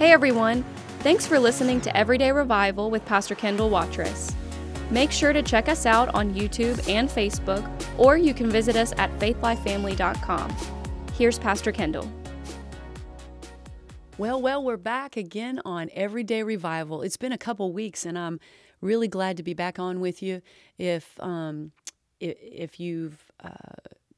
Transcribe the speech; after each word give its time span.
Hey 0.00 0.12
everyone! 0.12 0.64
Thanks 1.00 1.26
for 1.26 1.38
listening 1.38 1.78
to 1.82 1.94
Everyday 1.94 2.32
Revival 2.32 2.90
with 2.90 3.04
Pastor 3.04 3.34
Kendall 3.34 3.68
Watrous. 3.68 4.34
Make 4.90 5.12
sure 5.12 5.34
to 5.34 5.42
check 5.42 5.68
us 5.68 5.84
out 5.84 6.08
on 6.14 6.32
YouTube 6.32 6.88
and 6.88 7.06
Facebook, 7.06 7.70
or 7.98 8.16
you 8.16 8.32
can 8.32 8.48
visit 8.48 8.76
us 8.76 8.94
at 8.96 9.10
faithlifefamily.com. 9.18 10.56
Here's 11.18 11.38
Pastor 11.38 11.70
Kendall. 11.70 12.10
Well, 14.16 14.40
well, 14.40 14.64
we're 14.64 14.78
back 14.78 15.18
again 15.18 15.60
on 15.66 15.90
Everyday 15.92 16.44
Revival. 16.44 17.02
It's 17.02 17.18
been 17.18 17.32
a 17.32 17.38
couple 17.38 17.70
weeks, 17.70 18.06
and 18.06 18.18
I'm 18.18 18.40
really 18.80 19.06
glad 19.06 19.36
to 19.36 19.42
be 19.42 19.52
back 19.52 19.78
on 19.78 20.00
with 20.00 20.22
you. 20.22 20.40
If 20.78 21.12
um, 21.20 21.72
if, 22.20 22.38
if 22.40 22.80
you've 22.80 23.22
uh, 23.44 23.50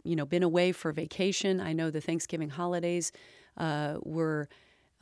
you 0.05 0.14
know 0.14 0.27
been 0.27 0.45
away 0.45 0.71
for 0.71 0.93
vacation, 0.93 1.61
I 1.61 1.73
know 1.73 1.91
the 1.91 2.01
Thanksgiving 2.01 2.51
holidays 2.51 3.11
uh, 3.57 3.96
were 4.05 4.49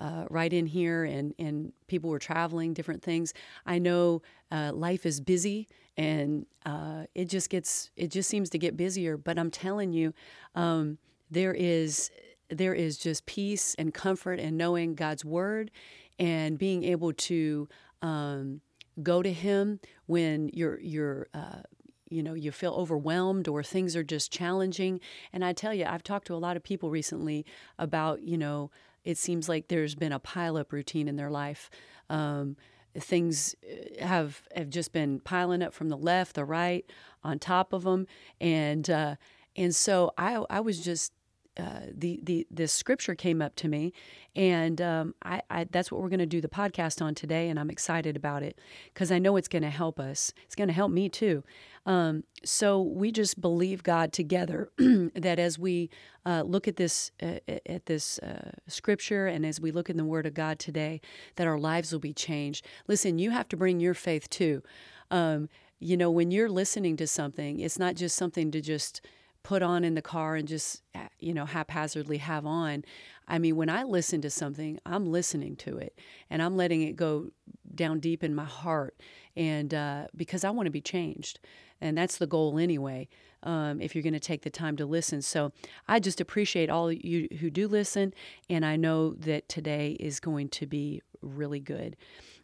uh, 0.01 0.25
right 0.31 0.53
in 0.53 0.67
here, 0.67 1.05
and 1.05 1.35
and 1.39 1.73
people 1.87 2.11
were 2.11 2.19
traveling, 2.19 2.73
different 2.73 3.03
things. 3.03 3.35
I 3.67 3.79
know 3.79 4.23
uh, 4.51 4.73
life 4.73 5.05
is 5.05 5.21
busy, 5.21 5.69
and 5.97 6.47
uh, 6.65 7.05
it 7.15 7.27
just 7.27 7.51
gets 7.51 7.91
it 7.97 8.11
just 8.11 8.29
seems 8.29 8.49
to 8.51 8.59
get 8.59 8.77
busier. 8.77 9.17
But 9.17 9.39
I'm 9.39 9.51
telling 9.51 9.93
you, 9.93 10.15
um, 10.55 10.99
there 11.31 11.55
is 11.55 12.11
there 12.49 12.75
is 12.75 12.97
just 12.99 13.27
peace 13.27 13.77
and 13.79 13.93
comfort 13.93 14.41
and 14.41 14.57
knowing 14.57 14.95
God's 14.95 15.25
word, 15.25 15.71
and 16.19 16.59
being 16.59 16.83
able 16.83 17.13
to 17.13 17.69
um, 18.01 18.63
go 19.03 19.23
to 19.23 19.33
Him 19.33 19.81
when 20.07 20.51
you're 20.55 20.81
you're 20.81 21.29
uh, 21.35 21.61
you 22.09 22.23
know 22.23 22.35
you 22.35 22.51
feel 22.51 22.73
overwhelmed 22.73 23.49
or 23.49 23.63
things 23.63 23.95
are 23.95 24.03
just 24.03 24.33
challenging 24.33 24.99
and 25.33 25.45
i 25.45 25.53
tell 25.53 25.73
you 25.73 25.85
i've 25.87 26.03
talked 26.03 26.27
to 26.27 26.35
a 26.35 26.37
lot 26.37 26.57
of 26.57 26.63
people 26.65 26.91
recently 26.91 27.47
about 27.79 28.21
you 28.23 28.37
know 28.37 28.69
it 29.05 29.19
seems 29.19 29.49
like 29.49 29.69
there's 29.69 29.95
been 29.95 30.13
a 30.13 30.21
pileup 30.21 30.73
routine 30.73 31.09
in 31.09 31.17
their 31.17 31.31
life. 31.31 31.71
Um, 32.09 32.57
things 32.99 33.55
uh, 33.65 34.05
have 34.05 34.43
have 34.55 34.69
just 34.69 34.93
been 34.93 35.21
piling 35.21 35.63
up 35.63 35.73
from 35.73 35.89
the 35.89 35.97
left, 35.97 36.35
the 36.35 36.45
right, 36.45 36.85
on 37.23 37.39
top 37.39 37.73
of 37.73 37.85
them, 37.85 38.07
and 38.41 38.89
uh, 38.91 39.17
and 39.57 39.75
so 39.75 40.13
I 40.19 40.45
I 40.51 40.61
was 40.61 40.81
just 40.81 41.13
uh, 41.57 41.81
the 41.93 42.21
the 42.23 42.47
this 42.51 42.73
scripture 42.73 43.15
came 43.15 43.43
up 43.43 43.55
to 43.57 43.69
me, 43.69 43.93
and 44.37 44.81
um, 44.81 45.15
I, 45.23 45.43
I, 45.51 45.67
that's 45.71 45.91
what 45.91 46.01
we're 46.01 46.09
going 46.09 46.21
to 46.21 46.27
do 46.27 46.41
the 46.41 46.49
podcast 46.49 47.03
on 47.03 47.15
today, 47.15 47.49
and 47.49 47.59
I'm 47.59 47.71
excited 47.71 48.17
about 48.17 48.43
it 48.43 48.59
because 48.93 49.11
I 49.11 49.19
know 49.19 49.37
it's 49.37 49.49
going 49.49 49.63
to 49.63 49.71
help 49.71 49.99
us. 49.99 50.33
It's 50.47 50.55
going 50.55 50.69
to 50.69 50.75
help 50.75 50.93
me 50.93 51.09
too. 51.09 51.43
Um, 51.87 52.25
so 52.45 52.81
we 52.81 53.11
just 53.11 53.41
believe 53.41 53.83
God 53.83 54.13
together 54.13 54.71
that 54.79 55.39
as 55.39 55.59
we 55.59 55.91
uh, 56.25 56.43
look 56.43 56.69
at 56.69 56.77
this 56.77 57.11
uh, 57.23 57.39
at 57.67 57.87
this 57.87 58.19
uh, 58.21 58.53
scripture 58.69 59.27
and 59.27 59.45
as 59.45 59.61
we 59.61 59.73
look 59.73 59.91
in 59.91 59.97
the 59.97 60.05
Word 60.05 60.27
of 60.27 60.35
God 60.35 60.59
today, 60.59 61.01
that 61.37 61.47
our 61.47 61.59
lives 61.59 61.93
will 61.93 62.01
be 62.01 62.15
changed. 62.15 62.67
Listen, 62.87 63.19
you 63.19 63.31
have 63.31 63.49
to 63.49 63.57
bring 63.57 63.81
your 63.81 63.95
faith 63.95 64.31
too. 64.31 64.63
Um, 65.11 65.49
you 65.81 65.97
know, 65.97 66.11
when 66.11 66.31
you're 66.31 66.51
listening 66.51 66.97
to 66.99 67.07
something, 67.07 67.59
it's 67.59 67.79
not 67.79 67.97
just 67.97 68.17
something 68.17 68.51
to 68.51 68.61
just 68.61 69.01
put 69.43 69.63
on 69.63 69.85
in 69.85 69.95
the 69.95 70.03
car 70.03 70.37
and 70.37 70.47
just 70.47 70.83
uh, 70.95 71.01
you 71.19 71.33
know 71.33 71.47
haphazardly 71.47 72.19
have 72.19 72.45
on 72.47 72.85
i 73.27 73.39
mean 73.39 73.57
when 73.57 73.69
i 73.69 73.83
listen 73.83 74.21
to 74.21 74.31
something 74.31 74.79
i'm 74.85 75.11
listening 75.11 75.57
to 75.57 75.79
it 75.79 75.99
and 76.29 76.43
i'm 76.43 76.57
letting 76.57 76.83
it 76.83 76.97
go 76.97 77.31
down 77.75 78.01
deep 78.01 78.23
in 78.23 78.35
my 78.35 78.45
heart 78.45 78.95
and 79.37 79.73
uh, 79.73 80.07
because 80.15 80.45
i 80.45 80.51
want 80.51 80.67
to 80.67 80.71
be 80.71 80.81
changed 80.81 81.41
and 81.81 81.97
that's 81.97 82.19
the 82.19 82.27
goal 82.27 82.59
anyway 82.59 83.09
um, 83.43 83.81
if 83.81 83.95
you're 83.95 84.03
going 84.03 84.13
to 84.13 84.21
take 84.21 84.43
the 84.43 84.51
time 84.51 84.77
to 84.77 84.87
listen. 84.87 85.23
So 85.23 85.53
i 85.89 85.99
just 85.99 86.21
appreciate 86.21 86.71
all 86.71 86.93
you 86.93 87.29
who 87.41 87.51
do 87.51 87.69
listen 87.69 88.13
and 88.49 88.65
i 88.65 88.77
know 88.77 89.15
that 89.15 89.49
today 89.49 89.97
is 89.99 90.21
going 90.21 90.49
to 90.51 90.67
be 90.67 91.03
really 91.23 91.61
good. 91.61 91.97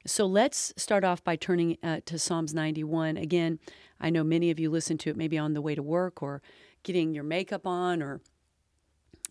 So 0.06 0.26
let's 0.26 0.72
start 0.76 1.02
off 1.02 1.24
by 1.24 1.36
turning 1.36 1.78
uh, 1.82 2.00
to 2.06 2.18
psalms 2.18 2.54
91 2.54 3.16
again 3.16 3.58
i 4.00 4.10
know 4.10 4.22
many 4.22 4.50
of 4.50 4.60
you 4.60 4.70
listen 4.70 4.96
to 4.98 5.10
it 5.10 5.16
maybe 5.16 5.36
on 5.38 5.54
the 5.54 5.60
way 5.60 5.74
to 5.74 5.82
work 5.82 6.22
or 6.22 6.42
getting 6.86 7.14
your 7.14 7.24
makeup 7.24 7.66
on 7.66 8.00
or 8.00 8.20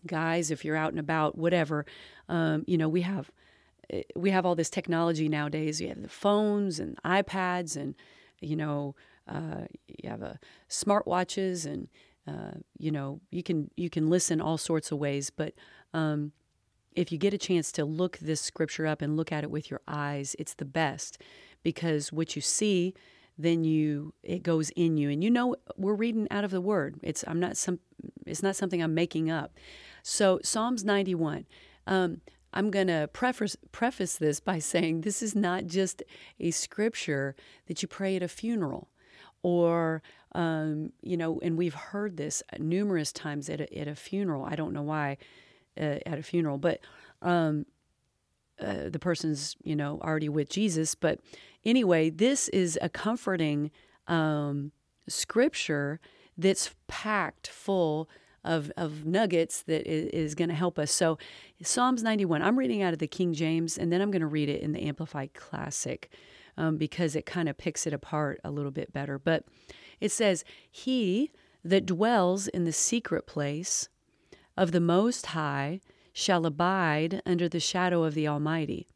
guys 0.06 0.50
if 0.50 0.62
you're 0.62 0.76
out 0.76 0.90
and 0.92 1.00
about 1.00 1.38
whatever 1.38 1.86
um, 2.28 2.62
you 2.66 2.76
know 2.76 2.88
we 2.88 3.00
have 3.00 3.30
eh, 3.90 4.02
we 4.14 4.30
have 4.30 4.44
all 4.44 4.54
this 4.54 4.70
technology 4.70 5.28
nowadays. 5.28 5.80
You 5.80 5.88
have 5.88 6.02
the 6.02 6.08
phones 6.08 6.78
and 6.78 7.02
ipads 7.02 7.76
and 7.76 7.94
you 8.40 8.56
know 8.56 8.94
uh, 9.26 9.62
you 9.88 10.08
have 10.08 10.22
a 10.22 10.26
uh, 10.26 10.34
smartwatches 10.68 11.64
and 11.64 11.88
uh, 12.28 12.58
you 12.78 12.90
know 12.90 13.20
you 13.30 13.42
can 13.42 13.70
you 13.76 13.88
can 13.88 14.10
listen 14.10 14.40
all 14.40 14.58
sorts 14.58 14.92
of 14.92 14.98
ways. 14.98 15.30
But 15.30 15.54
um, 15.94 16.32
if 16.94 17.10
you 17.10 17.18
get 17.18 17.34
a 17.34 17.38
chance 17.38 17.72
to 17.72 17.84
look 17.84 18.18
this 18.18 18.40
scripture 18.40 18.86
up 18.86 19.00
and 19.00 19.16
look 19.16 19.32
at 19.32 19.44
it 19.44 19.50
with 19.50 19.70
your 19.70 19.80
eyes 19.86 20.34
it's 20.38 20.54
the 20.54 20.64
best 20.64 21.18
because 21.62 22.12
what 22.12 22.34
you 22.34 22.42
see 22.42 22.94
then 23.38 23.64
you 23.64 24.14
it 24.22 24.42
goes 24.42 24.70
in 24.70 24.96
you. 24.96 25.10
And 25.10 25.22
you 25.22 25.30
know 25.30 25.56
we're 25.76 25.94
reading 25.94 26.26
out 26.30 26.44
of 26.44 26.50
the 26.50 26.60
word. 26.60 26.98
It's 27.02 27.24
i'm 27.26 27.40
not 27.40 27.56
some 27.56 27.80
it's 28.24 28.42
not 28.42 28.56
something 28.56 28.82
i'm 28.82 28.94
making 28.94 29.30
up. 29.30 29.52
So 30.02 30.40
psalms 30.42 30.84
91 30.84 31.46
um, 31.86 32.20
i'm 32.52 32.70
going 32.70 32.86
to 32.86 33.08
preface 33.12 33.56
preface 33.72 34.16
this 34.16 34.40
by 34.40 34.58
saying 34.72 35.00
this 35.00 35.22
is 35.22 35.34
not 35.34 35.66
just 35.66 36.02
a 36.40 36.50
scripture 36.50 37.34
that 37.66 37.82
you 37.82 37.88
pray 37.88 38.16
at 38.16 38.22
a 38.22 38.28
funeral 38.28 38.88
or 39.42 40.02
um, 40.32 40.92
you 41.02 41.16
know 41.16 41.40
and 41.42 41.58
we've 41.58 41.74
heard 41.74 42.16
this 42.16 42.42
numerous 42.58 43.12
times 43.12 43.48
at 43.48 43.60
a, 43.60 43.78
at 43.78 43.88
a 43.88 43.94
funeral. 43.94 44.44
I 44.44 44.56
don't 44.56 44.72
know 44.72 44.82
why 44.82 45.18
uh, 45.78 45.98
at 46.06 46.18
a 46.18 46.22
funeral 46.22 46.58
but 46.58 46.80
um, 47.22 47.66
uh, 48.60 48.88
the 48.88 48.98
person's 48.98 49.56
you 49.62 49.76
know 49.76 49.98
already 50.02 50.28
with 50.28 50.48
jesus 50.48 50.94
but 50.94 51.20
anyway, 51.66 52.08
this 52.08 52.48
is 52.48 52.78
a 52.80 52.88
comforting 52.88 53.70
um, 54.06 54.72
scripture 55.08 56.00
that's 56.38 56.74
packed 56.86 57.48
full 57.48 58.08
of, 58.44 58.70
of 58.76 59.04
nuggets 59.04 59.62
that 59.62 59.86
is, 59.86 60.36
going 60.36 60.48
to 60.48 60.54
help 60.54 60.78
us. 60.78 60.92
So, 60.92 61.18
Psalms 61.62 62.02
91, 62.02 62.42
I'm 62.42 62.56
reading 62.56 62.80
out 62.80 62.92
of 62.92 63.00
the 63.00 63.08
King 63.08 63.34
James, 63.34 63.76
and 63.76 63.92
then 63.92 64.00
I'm 64.00 64.12
going 64.12 64.20
to 64.20 64.26
read 64.26 64.48
it 64.48 64.62
in 64.62 64.72
the 64.72 64.82
Amplified 64.82 65.34
Classic 65.34 66.08
um, 66.56 66.76
because 66.76 67.16
it 67.16 67.26
kind 67.26 67.48
of 67.48 67.58
picks 67.58 67.86
it 67.86 67.92
apart 67.92 68.40
a 68.44 68.50
little 68.50 68.70
bit 68.70 68.92
better. 68.92 69.18
But 69.18 69.44
it 70.00 70.12
says, 70.12 70.44
He 70.70 71.32
that 71.64 71.86
dwells 71.86 72.46
in 72.46 72.64
the 72.64 72.72
secret 72.72 73.26
place 73.26 73.88
of 74.56 74.70
the 74.70 74.80
Most 74.80 75.26
High 75.26 75.80
shall 76.18 76.46
abide 76.46 77.20
under 77.26 77.46
the 77.46 77.60
shadow 77.60 78.02
of 78.02 78.14
the 78.14 78.26
Almighty. 78.26 78.88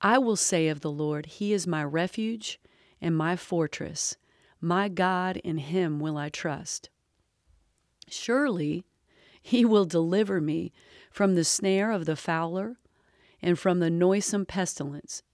I 0.00 0.16
will 0.18 0.36
say 0.36 0.68
of 0.68 0.78
the 0.80 0.90
Lord, 0.90 1.26
He 1.26 1.52
is 1.52 1.66
my 1.66 1.82
refuge 1.82 2.60
and 3.00 3.16
my 3.16 3.34
fortress. 3.34 4.16
My 4.60 4.88
God, 4.88 5.38
in 5.38 5.58
Him 5.58 5.98
will 5.98 6.16
I 6.16 6.28
trust. 6.28 6.88
Surely 8.06 8.84
He 9.42 9.64
will 9.64 9.84
deliver 9.84 10.40
me 10.40 10.72
from 11.10 11.34
the 11.34 11.42
snare 11.42 11.90
of 11.90 12.06
the 12.06 12.14
fowler 12.14 12.76
and 13.42 13.58
from 13.58 13.80
the 13.80 13.90
noisome 13.90 14.46
pestilence. 14.46 15.24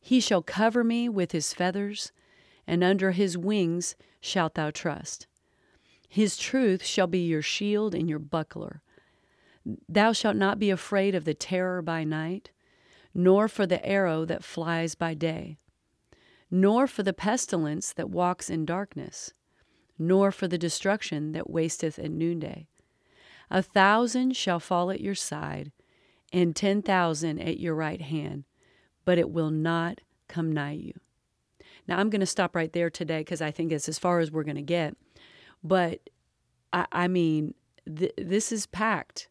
He 0.00 0.18
shall 0.18 0.42
cover 0.42 0.82
me 0.82 1.08
with 1.08 1.30
His 1.30 1.54
feathers, 1.54 2.10
and 2.66 2.82
under 2.82 3.12
His 3.12 3.38
wings 3.38 3.94
shalt 4.20 4.54
thou 4.54 4.72
trust. 4.72 5.28
His 6.08 6.36
truth 6.36 6.84
shall 6.84 7.06
be 7.06 7.20
your 7.20 7.42
shield 7.42 7.94
and 7.94 8.10
your 8.10 8.18
buckler. 8.18 8.82
Thou 9.88 10.12
shalt 10.12 10.36
not 10.36 10.58
be 10.58 10.70
afraid 10.70 11.14
of 11.14 11.24
the 11.24 11.34
terror 11.34 11.82
by 11.82 12.04
night 12.04 12.50
nor 13.14 13.48
for 13.48 13.66
the 13.66 13.84
arrow 13.84 14.24
that 14.24 14.44
flies 14.44 14.94
by 14.94 15.14
day, 15.14 15.58
nor 16.50 16.86
for 16.86 17.02
the 17.02 17.12
pestilence 17.12 17.92
that 17.92 18.10
walks 18.10 18.48
in 18.48 18.64
darkness, 18.64 19.32
nor 19.98 20.30
for 20.30 20.48
the 20.48 20.58
destruction 20.58 21.32
that 21.32 21.50
wasteth 21.50 21.98
at 21.98 22.10
noonday. 22.10 22.66
A 23.50 23.62
thousand 23.62 24.36
shall 24.36 24.60
fall 24.60 24.90
at 24.90 25.00
your 25.00 25.14
side, 25.14 25.72
and 26.32 26.54
ten 26.54 26.82
thousand 26.82 27.40
at 27.40 27.58
your 27.58 27.74
right 27.74 28.00
hand, 28.00 28.44
but 29.04 29.18
it 29.18 29.30
will 29.30 29.50
not 29.50 30.00
come 30.28 30.52
nigh 30.52 30.72
you. 30.72 30.94
Now, 31.88 31.98
I'm 31.98 32.10
going 32.10 32.20
to 32.20 32.26
stop 32.26 32.54
right 32.54 32.72
there 32.72 32.90
today 32.90 33.20
because 33.20 33.42
I 33.42 33.50
think 33.50 33.72
it's 33.72 33.88
as 33.88 33.98
far 33.98 34.20
as 34.20 34.30
we're 34.30 34.44
going 34.44 34.54
to 34.54 34.62
get. 34.62 34.96
But 35.64 36.08
I, 36.72 36.86
I 36.92 37.08
mean, 37.08 37.54
th- 37.84 38.14
this 38.16 38.52
is 38.52 38.66
packed 38.66 39.28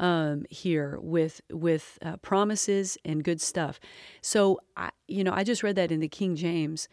um, 0.00 0.46
here 0.48 0.98
with 1.00 1.42
with 1.52 1.98
uh, 2.02 2.16
promises 2.16 2.98
and 3.04 3.22
good 3.22 3.40
stuff. 3.40 3.78
So 4.22 4.58
I, 4.76 4.90
you 5.06 5.22
know, 5.22 5.32
I 5.32 5.44
just 5.44 5.62
read 5.62 5.76
that 5.76 5.92
in 5.92 6.00
the 6.00 6.08
King 6.08 6.34
James, 6.34 6.88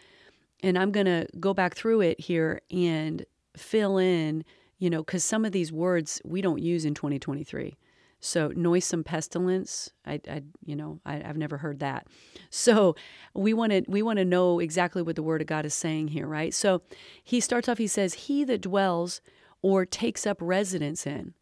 and 0.62 0.78
I'm 0.78 0.92
gonna 0.92 1.26
go 1.40 1.54
back 1.54 1.74
through 1.74 2.02
it 2.02 2.20
here 2.20 2.62
and 2.70 3.26
fill 3.56 3.98
in, 3.98 4.44
you 4.78 4.90
know, 4.90 5.00
because 5.00 5.24
some 5.24 5.46
of 5.46 5.54
these 5.54 5.72
words 5.72 6.22
we 6.26 6.42
don't 6.42 6.62
use 6.62 6.86
in 6.86 6.94
2023. 6.94 7.78
So 8.20 8.50
noisome 8.50 9.04
pestilence, 9.04 9.92
I, 10.06 10.20
I 10.30 10.42
you 10.66 10.76
know, 10.76 11.00
I, 11.06 11.18
have 11.18 11.38
never 11.38 11.58
heard 11.58 11.80
that. 11.80 12.08
So 12.50 12.96
we 13.34 13.54
want 13.54 13.72
to 13.72 13.84
we 13.88 14.02
want 14.02 14.18
to 14.20 14.26
know 14.26 14.60
exactly 14.60 15.02
what 15.02 15.16
the 15.16 15.24
Word 15.24 15.40
of 15.40 15.48
God 15.48 15.66
is 15.66 15.74
saying 15.74 16.10
here, 16.10 16.28
right? 16.28 16.54
So 16.54 16.82
he 17.24 17.40
starts 17.40 17.70
off. 17.70 17.78
He 17.78 17.88
says, 17.88 18.14
"He 18.14 18.44
that 18.44 18.60
dwells 18.60 19.22
or 19.62 19.86
takes 19.86 20.28
up 20.28 20.40
residence 20.42 21.08
in." 21.08 21.36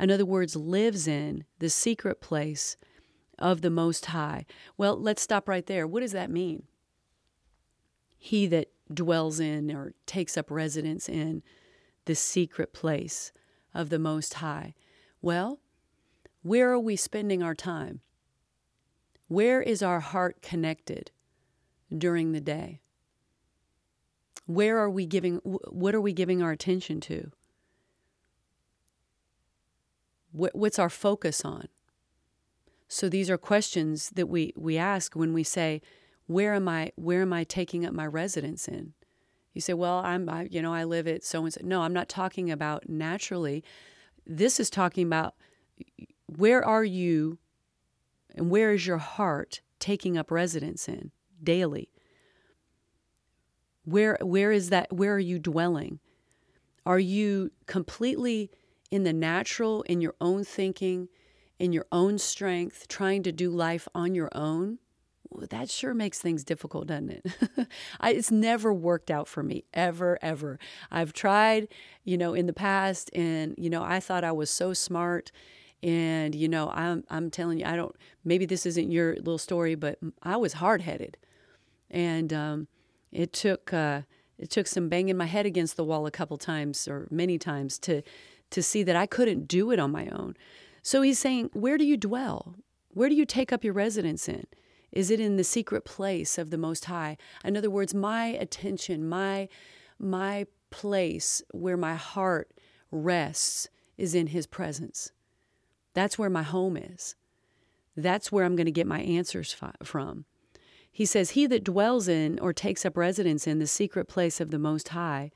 In 0.00 0.10
other 0.10 0.24
words, 0.24 0.56
lives 0.56 1.06
in 1.06 1.44
the 1.58 1.70
secret 1.70 2.20
place 2.20 2.76
of 3.38 3.60
the 3.60 3.70
Most 3.70 4.06
High. 4.06 4.46
Well, 4.76 4.96
let's 5.00 5.22
stop 5.22 5.48
right 5.48 5.66
there. 5.66 5.86
What 5.86 6.00
does 6.00 6.12
that 6.12 6.30
mean? 6.30 6.64
He 8.18 8.46
that 8.46 8.68
dwells 8.92 9.40
in 9.40 9.74
or 9.74 9.94
takes 10.06 10.36
up 10.36 10.50
residence 10.50 11.08
in 11.08 11.42
the 12.04 12.14
secret 12.14 12.72
place 12.72 13.32
of 13.74 13.88
the 13.88 13.98
Most 13.98 14.34
High. 14.34 14.74
Well, 15.22 15.60
where 16.42 16.70
are 16.70 16.78
we 16.78 16.96
spending 16.96 17.42
our 17.42 17.54
time? 17.54 18.00
Where 19.28 19.62
is 19.62 19.82
our 19.82 20.00
heart 20.00 20.42
connected 20.42 21.10
during 21.96 22.32
the 22.32 22.40
day? 22.40 22.80
Where 24.46 24.78
are 24.78 24.90
we 24.90 25.06
giving, 25.06 25.36
what 25.36 25.94
are 25.94 26.00
we 26.00 26.12
giving 26.12 26.42
our 26.42 26.50
attention 26.50 27.00
to? 27.02 27.30
What's 30.32 30.78
our 30.78 30.90
focus 30.90 31.44
on? 31.44 31.68
So 32.88 33.08
these 33.08 33.30
are 33.30 33.38
questions 33.38 34.10
that 34.10 34.28
we, 34.28 34.52
we 34.56 34.76
ask 34.76 35.14
when 35.14 35.32
we 35.32 35.44
say, 35.44 35.80
where 36.26 36.54
am 36.54 36.68
I, 36.68 36.92
where 36.96 37.22
am 37.22 37.32
I 37.32 37.44
taking 37.44 37.84
up 37.84 37.92
my 37.92 38.06
residence 38.06 38.68
in? 38.68 38.94
You 39.54 39.60
say, 39.60 39.74
well, 39.74 39.98
I'm, 39.98 40.28
I, 40.28 40.48
you 40.50 40.62
know, 40.62 40.72
I 40.72 40.84
live 40.84 41.08
at 41.08 41.24
so 41.24 41.42
and 41.44 41.52
so. 41.52 41.60
No, 41.64 41.82
I'm 41.82 41.92
not 41.92 42.08
talking 42.08 42.50
about 42.50 42.88
naturally. 42.88 43.64
This 44.26 44.60
is 44.60 44.70
talking 44.70 45.06
about 45.06 45.34
where 46.26 46.64
are 46.64 46.84
you 46.84 47.38
and 48.36 48.50
where 48.50 48.72
is 48.72 48.86
your 48.86 48.98
heart 48.98 49.60
taking 49.80 50.16
up 50.16 50.30
residence 50.30 50.88
in 50.88 51.10
daily? 51.42 51.90
Where, 53.84 54.18
where 54.20 54.52
is 54.52 54.70
that? 54.70 54.92
Where 54.92 55.14
are 55.14 55.18
you 55.18 55.40
dwelling? 55.40 55.98
Are 56.86 56.98
you 56.98 57.50
completely 57.66 58.50
in 58.90 59.04
the 59.04 59.12
natural, 59.12 59.82
in 59.82 60.00
your 60.00 60.14
own 60.20 60.44
thinking, 60.44 61.08
in 61.58 61.72
your 61.72 61.86
own 61.92 62.18
strength, 62.18 62.88
trying 62.88 63.22
to 63.22 63.32
do 63.32 63.50
life 63.50 63.86
on 63.94 64.14
your 64.14 64.30
own? 64.32 64.78
Well, 65.28 65.46
that 65.48 65.70
sure 65.70 65.94
makes 65.94 66.18
things 66.18 66.42
difficult, 66.42 66.88
doesn't 66.88 67.10
it? 67.10 67.26
I, 68.00 68.12
it's 68.12 68.32
never 68.32 68.72
worked 68.72 69.10
out 69.10 69.28
for 69.28 69.44
me, 69.44 69.64
ever, 69.72 70.18
ever. 70.20 70.58
I've 70.90 71.12
tried, 71.12 71.68
you 72.02 72.18
know, 72.18 72.34
in 72.34 72.46
the 72.46 72.52
past, 72.52 73.10
and, 73.14 73.54
you 73.56 73.70
know, 73.70 73.82
I 73.84 74.00
thought 74.00 74.24
I 74.24 74.32
was 74.32 74.50
so 74.50 74.72
smart. 74.72 75.30
And, 75.82 76.34
you 76.34 76.48
know, 76.48 76.70
I'm, 76.70 77.04
I'm 77.08 77.30
telling 77.30 77.60
you, 77.60 77.64
I 77.64 77.76
don't, 77.76 77.94
maybe 78.24 78.44
this 78.44 78.66
isn't 78.66 78.90
your 78.90 79.14
little 79.16 79.38
story, 79.38 79.76
but 79.76 79.98
I 80.22 80.36
was 80.36 80.54
hard 80.54 80.82
headed. 80.82 81.16
And 81.90 82.32
um, 82.32 82.68
it 83.12 83.32
took, 83.32 83.72
uh, 83.72 84.02
it 84.36 84.50
took 84.50 84.66
some 84.66 84.88
banging 84.88 85.16
my 85.16 85.26
head 85.26 85.46
against 85.46 85.76
the 85.76 85.84
wall 85.84 86.06
a 86.06 86.10
couple 86.10 86.38
times 86.38 86.88
or 86.88 87.06
many 87.10 87.38
times 87.38 87.78
to, 87.80 88.02
to 88.50 88.62
see 88.62 88.82
that 88.82 88.96
I 88.96 89.06
couldn't 89.06 89.48
do 89.48 89.70
it 89.70 89.78
on 89.78 89.90
my 89.90 90.06
own. 90.08 90.34
So 90.82 91.02
he's 91.02 91.18
saying, 91.18 91.50
Where 91.52 91.78
do 91.78 91.84
you 91.84 91.96
dwell? 91.96 92.56
Where 92.92 93.08
do 93.08 93.14
you 93.14 93.24
take 93.24 93.52
up 93.52 93.64
your 93.64 93.72
residence 93.72 94.28
in? 94.28 94.46
Is 94.92 95.10
it 95.10 95.20
in 95.20 95.36
the 95.36 95.44
secret 95.44 95.84
place 95.84 96.38
of 96.38 96.50
the 96.50 96.58
Most 96.58 96.86
High? 96.86 97.16
In 97.44 97.56
other 97.56 97.70
words, 97.70 97.94
my 97.94 98.26
attention, 98.26 99.08
my, 99.08 99.48
my 99.98 100.46
place 100.70 101.42
where 101.52 101.76
my 101.76 101.94
heart 101.94 102.50
rests 102.90 103.68
is 103.96 104.14
in 104.14 104.28
His 104.28 104.46
presence. 104.46 105.12
That's 105.94 106.18
where 106.18 106.30
my 106.30 106.42
home 106.42 106.76
is. 106.76 107.14
That's 107.96 108.32
where 108.32 108.44
I'm 108.44 108.56
going 108.56 108.66
to 108.66 108.72
get 108.72 108.86
my 108.86 109.00
answers 109.00 109.54
from. 109.82 110.24
He 110.90 111.06
says, 111.06 111.30
He 111.30 111.46
that 111.46 111.64
dwells 111.64 112.08
in 112.08 112.38
or 112.40 112.52
takes 112.52 112.84
up 112.84 112.96
residence 112.96 113.46
in 113.46 113.58
the 113.58 113.66
secret 113.66 114.08
place 114.08 114.40
of 114.40 114.50
the 114.50 114.58
Most 114.58 114.88
High 114.88 115.30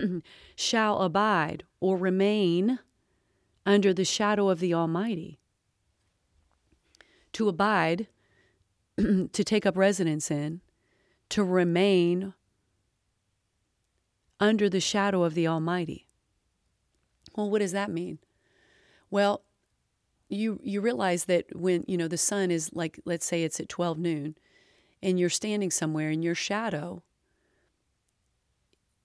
shall 0.56 1.00
abide 1.02 1.64
or 1.80 1.96
remain 1.96 2.78
under 3.64 3.92
the 3.92 4.04
shadow 4.04 4.48
of 4.48 4.60
the 4.60 4.74
Almighty. 4.74 5.38
To 7.34 7.48
abide 7.48 8.08
to 8.96 9.44
take 9.44 9.64
up 9.64 9.76
residence 9.76 10.30
in, 10.30 10.60
to 11.30 11.42
remain 11.42 12.34
under 14.38 14.68
the 14.68 14.80
shadow 14.80 15.22
of 15.22 15.34
the 15.34 15.46
Almighty. 15.46 16.06
Well, 17.34 17.50
what 17.50 17.60
does 17.60 17.72
that 17.72 17.90
mean? 17.90 18.18
Well, 19.10 19.42
you 20.28 20.58
you 20.62 20.80
realize 20.80 21.26
that 21.26 21.46
when 21.54 21.84
you 21.86 21.96
know 21.96 22.08
the 22.08 22.16
sun 22.18 22.50
is 22.50 22.70
like 22.72 22.98
let's 23.04 23.26
say 23.26 23.44
it's 23.44 23.60
at 23.60 23.68
12 23.68 23.98
noon 23.98 24.36
and 25.02 25.20
you're 25.20 25.28
standing 25.28 25.70
somewhere 25.70 26.08
and 26.08 26.24
your 26.24 26.34
shadow 26.34 27.02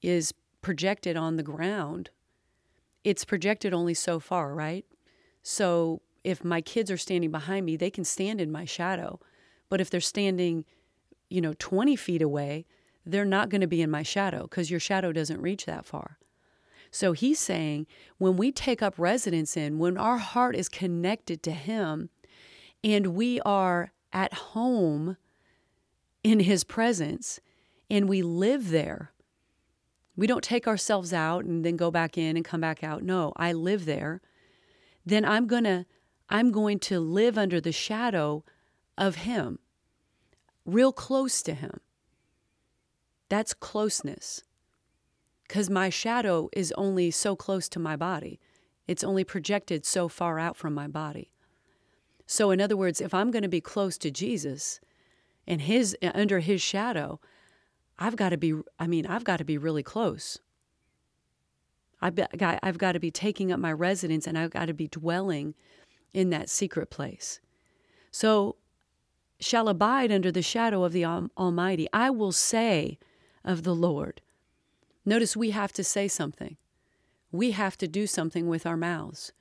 is 0.02 0.34
projected 0.62 1.16
on 1.16 1.36
the 1.36 1.44
ground 1.44 2.10
it's 3.04 3.26
projected 3.26 3.74
only 3.74 3.94
so 3.94 4.20
far 4.20 4.54
right 4.54 4.86
so 5.44 6.02
if 6.24 6.44
my 6.44 6.60
kids 6.62 6.92
are 6.92 6.98
standing 6.98 7.32
behind 7.32 7.66
me 7.66 7.76
they 7.76 7.90
can 7.90 8.04
stand 8.04 8.42
in 8.42 8.52
my 8.52 8.66
shadow 8.66 9.20
but 9.70 9.82
if 9.82 9.90
they're 9.90 10.00
standing, 10.00 10.66
you 11.30 11.42
know, 11.42 11.54
20 11.60 11.96
feet 11.96 12.22
away, 12.22 12.66
they're 13.06 13.26
not 13.26 13.50
going 13.50 13.62
to 13.62 13.68
be 13.68 13.82
in 13.82 13.92
my 13.92 14.04
shadow 14.04 14.44
because 14.44 14.72
your 14.72 14.80
shadow 14.80 15.12
doesn't 15.12 15.42
reach 15.42 15.66
that 15.66 15.86
far. 15.86 16.18
So 16.92 17.12
he's 17.12 17.40
saying 17.40 17.86
when 18.18 18.38
we 18.38 18.52
take 18.52 18.82
up 18.82 18.96
residence 18.98 19.58
in, 19.58 19.78
when 19.78 19.98
our 19.98 20.18
heart 20.18 20.56
is 20.56 20.70
connected 20.70 21.44
to 21.44 21.52
him 21.52 22.10
and 22.84 23.08
we 23.08 23.42
are 23.42 23.92
at 24.14 24.34
home 24.34 25.18
in 26.24 26.42
his 26.42 26.64
presence 26.64 27.40
and 27.90 28.08
we 28.08 28.22
live 28.22 28.70
there, 28.70 29.12
we 30.18 30.28
don't 30.28 30.44
take 30.44 30.68
ourselves 30.68 31.14
out 31.14 31.46
and 31.46 31.64
then 31.64 31.78
go 31.78 31.92
back 31.92 32.18
in 32.18 32.36
and 32.36 32.44
come 32.44 32.60
back 32.60 32.84
out. 32.84 33.04
No, 33.04 33.32
I 33.38 33.54
live 33.54 33.86
there. 33.86 34.20
Then 35.06 35.24
I'm 35.24 35.48
going 35.48 35.64
to 35.64 35.86
I'm 36.30 36.52
going 36.52 36.80
to 36.80 37.00
live 37.00 37.38
under 37.38 37.62
the 37.62 37.72
shadow 37.72 38.44
of 38.98 39.16
Him, 39.18 39.60
real 40.66 40.92
close 40.92 41.42
to 41.44 41.54
Him. 41.54 41.80
That's 43.30 43.54
closeness. 43.54 44.44
Because 45.48 45.70
my 45.70 45.90
shadow 45.90 46.50
is 46.52 46.74
only 46.78 47.10
so 47.12 47.38
close 47.38 47.70
to 47.70 47.80
my 47.80 47.96
body, 47.96 48.42
it's 48.88 49.04
only 49.04 49.24
projected 49.24 49.86
so 49.86 50.10
far 50.10 50.40
out 50.40 50.58
from 50.58 50.74
my 50.74 50.88
body. 50.88 51.32
So, 52.26 52.52
in 52.52 52.60
other 52.60 52.76
words, 52.76 53.00
if 53.00 53.14
I'm 53.14 53.32
going 53.32 53.44
to 53.44 53.50
be 53.50 53.62
close 53.62 53.98
to 54.00 54.12
Jesus 54.12 54.82
and 55.48 55.62
his 55.62 55.96
uh, 56.02 56.12
under 56.14 56.40
his 56.40 56.62
shadow, 56.62 57.22
I've 58.00 58.16
got 58.16 58.30
to 58.30 58.38
be, 58.38 58.54
I 58.80 58.88
mean, 58.88 59.06
I've 59.06 59.24
got 59.24 59.38
to 59.38 59.46
be 59.46 59.58
really 59.58 59.84
close. 59.84 60.40
I've 62.02 62.16
got, 62.16 62.60
I've 62.62 62.78
got 62.78 62.92
to 62.92 63.00
be 63.00 63.10
taking 63.10 63.52
up 63.52 63.60
my 63.60 63.72
residence 63.72 64.28
and 64.28 64.38
I've 64.38 64.52
got 64.52 64.66
to 64.66 64.74
be 64.74 64.88
dwelling 64.88 65.56
in 66.14 66.30
that 66.30 66.50
secret 66.50 66.90
place. 66.90 67.40
So 68.12 68.56
shall 69.40 69.68
abide 69.68 70.12
under 70.12 70.32
the 70.32 70.42
shadow 70.42 70.84
of 70.84 70.94
the 70.94 71.06
Almighty. 71.06 71.88
I 71.94 72.10
will 72.10 72.32
say 72.32 72.98
of 73.44 73.64
the 73.64 73.76
Lord. 73.76 74.22
Notice 75.06 75.38
we 75.38 75.52
have 75.52 75.72
to 75.74 75.84
say 75.84 76.08
something. 76.08 76.58
We 77.32 77.52
have 77.52 77.78
to 77.78 77.88
do 77.88 78.08
something 78.08 78.48
with 78.48 78.66
our 78.66 78.78
mouths. 78.78 79.32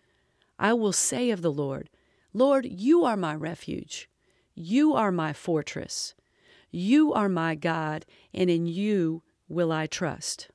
I 0.58 0.72
will 0.72 0.92
say 0.92 1.30
of 1.30 1.42
the 1.42 1.52
Lord, 1.52 1.90
Lord, 2.32 2.66
you 2.66 3.04
are 3.04 3.16
my 3.16 3.34
refuge. 3.34 4.08
You 4.54 4.94
are 4.94 5.12
my 5.12 5.32
fortress. 5.32 6.14
You 6.70 7.12
are 7.12 7.28
my 7.28 7.54
God, 7.54 8.04
and 8.34 8.50
in 8.50 8.66
you 8.66 9.22
will 9.48 9.72
I 9.72 9.86
trust. 9.86 10.48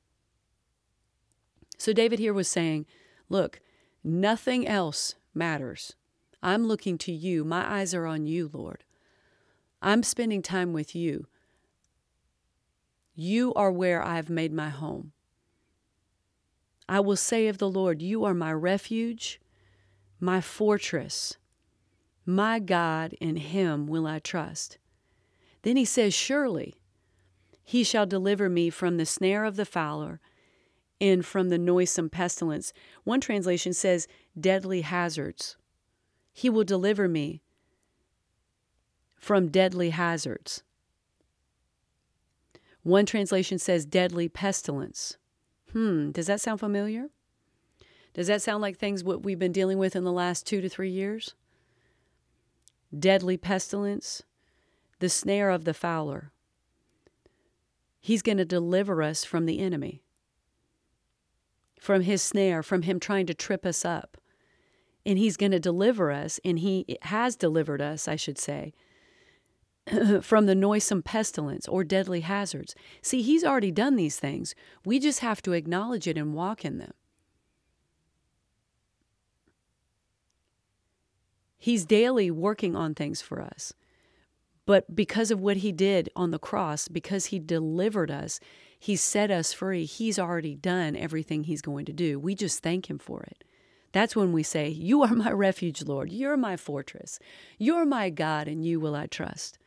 So 1.77 1.93
David 1.93 2.19
here 2.19 2.33
was 2.33 2.47
saying, 2.47 2.85
Look, 3.29 3.59
nothing 4.03 4.67
else 4.67 5.15
matters. 5.33 5.95
I'm 6.43 6.65
looking 6.65 6.97
to 6.99 7.11
you. 7.11 7.43
My 7.43 7.79
eyes 7.79 7.93
are 7.93 8.05
on 8.05 8.25
you, 8.25 8.49
Lord. 8.51 8.83
I'm 9.81 10.03
spending 10.03 10.41
time 10.41 10.73
with 10.73 10.95
you. 10.95 11.27
You 13.15 13.53
are 13.55 13.71
where 13.71 14.03
I 14.03 14.15
have 14.15 14.29
made 14.29 14.53
my 14.53 14.69
home. 14.69 15.11
I 16.87 16.99
will 16.99 17.15
say 17.15 17.47
of 17.47 17.57
the 17.57 17.69
Lord, 17.69 18.01
You 18.01 18.25
are 18.25 18.33
my 18.33 18.53
refuge, 18.53 19.39
my 20.19 20.41
fortress, 20.41 21.37
my 22.25 22.59
God, 22.59 23.13
in 23.19 23.37
Him 23.37 23.87
will 23.87 24.05
I 24.05 24.19
trust. 24.19 24.77
Then 25.63 25.77
he 25.77 25.85
says, 25.85 26.13
Surely 26.13 26.75
he 27.63 27.83
shall 27.83 28.05
deliver 28.05 28.49
me 28.49 28.69
from 28.69 28.97
the 28.97 29.05
snare 29.05 29.45
of 29.45 29.55
the 29.55 29.65
fowler 29.65 30.19
and 30.99 31.25
from 31.25 31.49
the 31.49 31.57
noisome 31.57 32.09
pestilence. 32.09 32.73
One 33.03 33.21
translation 33.21 33.73
says, 33.73 34.07
deadly 34.39 34.81
hazards. 34.81 35.57
He 36.31 36.49
will 36.49 36.63
deliver 36.63 37.07
me 37.07 37.41
from 39.15 39.49
deadly 39.49 39.89
hazards. 39.89 40.63
One 42.83 43.05
translation 43.05 43.59
says 43.59 43.85
deadly 43.85 44.29
pestilence. 44.29 45.17
Hmm, 45.71 46.11
does 46.11 46.27
that 46.27 46.41
sound 46.41 46.59
familiar? 46.59 47.07
Does 48.13 48.27
that 48.27 48.41
sound 48.41 48.61
like 48.61 48.77
things 48.77 49.03
what 49.03 49.23
we've 49.23 49.39
been 49.39 49.51
dealing 49.51 49.77
with 49.77 49.95
in 49.95 50.03
the 50.03 50.11
last 50.11 50.45
2 50.45 50.61
to 50.61 50.69
3 50.69 50.89
years? 50.89 51.35
Deadly 52.97 53.37
pestilence, 53.37 54.23
the 55.01 55.09
snare 55.09 55.49
of 55.49 55.65
the 55.65 55.73
fowler. 55.73 56.31
He's 57.99 58.21
going 58.21 58.37
to 58.37 58.45
deliver 58.45 59.03
us 59.03 59.23
from 59.23 59.45
the 59.45 59.59
enemy. 59.59 60.01
From 61.79 62.01
his 62.01 62.21
snare, 62.21 62.63
from 62.63 62.83
him 62.83 62.99
trying 62.99 63.25
to 63.25 63.33
trip 63.33 63.65
us 63.65 63.83
up 63.83 64.17
and 65.05 65.17
He's 65.17 65.37
going 65.37 65.51
to 65.51 65.59
deliver 65.59 66.11
us, 66.11 66.39
and 66.45 66.59
He 66.59 66.97
has 67.03 67.35
delivered 67.35 67.81
us, 67.81 68.07
I 68.07 68.15
should 68.15 68.37
say, 68.37 68.73
from 70.21 70.45
the 70.45 70.55
noisome 70.55 71.01
pestilence 71.01 71.67
or 71.67 71.83
deadly 71.83 72.21
hazards. 72.21 72.75
See, 73.01 73.21
He's 73.21 73.43
already 73.43 73.71
done 73.71 73.95
these 73.95 74.19
things. 74.19 74.53
We 74.85 74.99
just 74.99 75.19
have 75.19 75.41
to 75.43 75.53
acknowledge 75.53 76.07
it 76.07 76.17
and 76.17 76.33
walk 76.33 76.63
in 76.63 76.77
them. 76.77 76.93
He's 81.57 81.85
daily 81.85 82.31
working 82.31 82.75
on 82.75 82.95
things 82.95 83.21
for 83.21 83.39
us. 83.39 83.73
But 84.71 84.95
because 84.95 85.31
of 85.31 85.41
what 85.41 85.57
he 85.57 85.73
did 85.73 86.09
on 86.15 86.31
the 86.31 86.39
cross, 86.39 86.87
because 86.87 87.25
he 87.25 87.39
delivered 87.39 88.09
us, 88.09 88.39
he 88.79 88.95
set 88.95 89.29
us 89.29 89.51
free. 89.51 89.83
He's 89.83 90.17
already 90.17 90.55
done 90.55 90.95
everything 90.95 91.43
he's 91.43 91.61
going 91.61 91.83
to 91.87 91.91
do. 91.91 92.17
We 92.17 92.35
just 92.35 92.63
thank 92.63 92.89
him 92.89 92.97
for 92.97 93.21
it. 93.23 93.43
That's 93.91 94.15
when 94.15 94.31
we 94.31 94.43
say, 94.43 94.69
You 94.69 95.03
are 95.03 95.13
my 95.13 95.29
refuge, 95.33 95.83
Lord. 95.83 96.13
You're 96.13 96.37
my 96.37 96.55
fortress. 96.55 97.19
You're 97.57 97.85
my 97.85 98.09
God, 98.09 98.47
and 98.47 98.63
you 98.63 98.79
will 98.79 98.95
I 98.95 99.07
trust. 99.07 99.59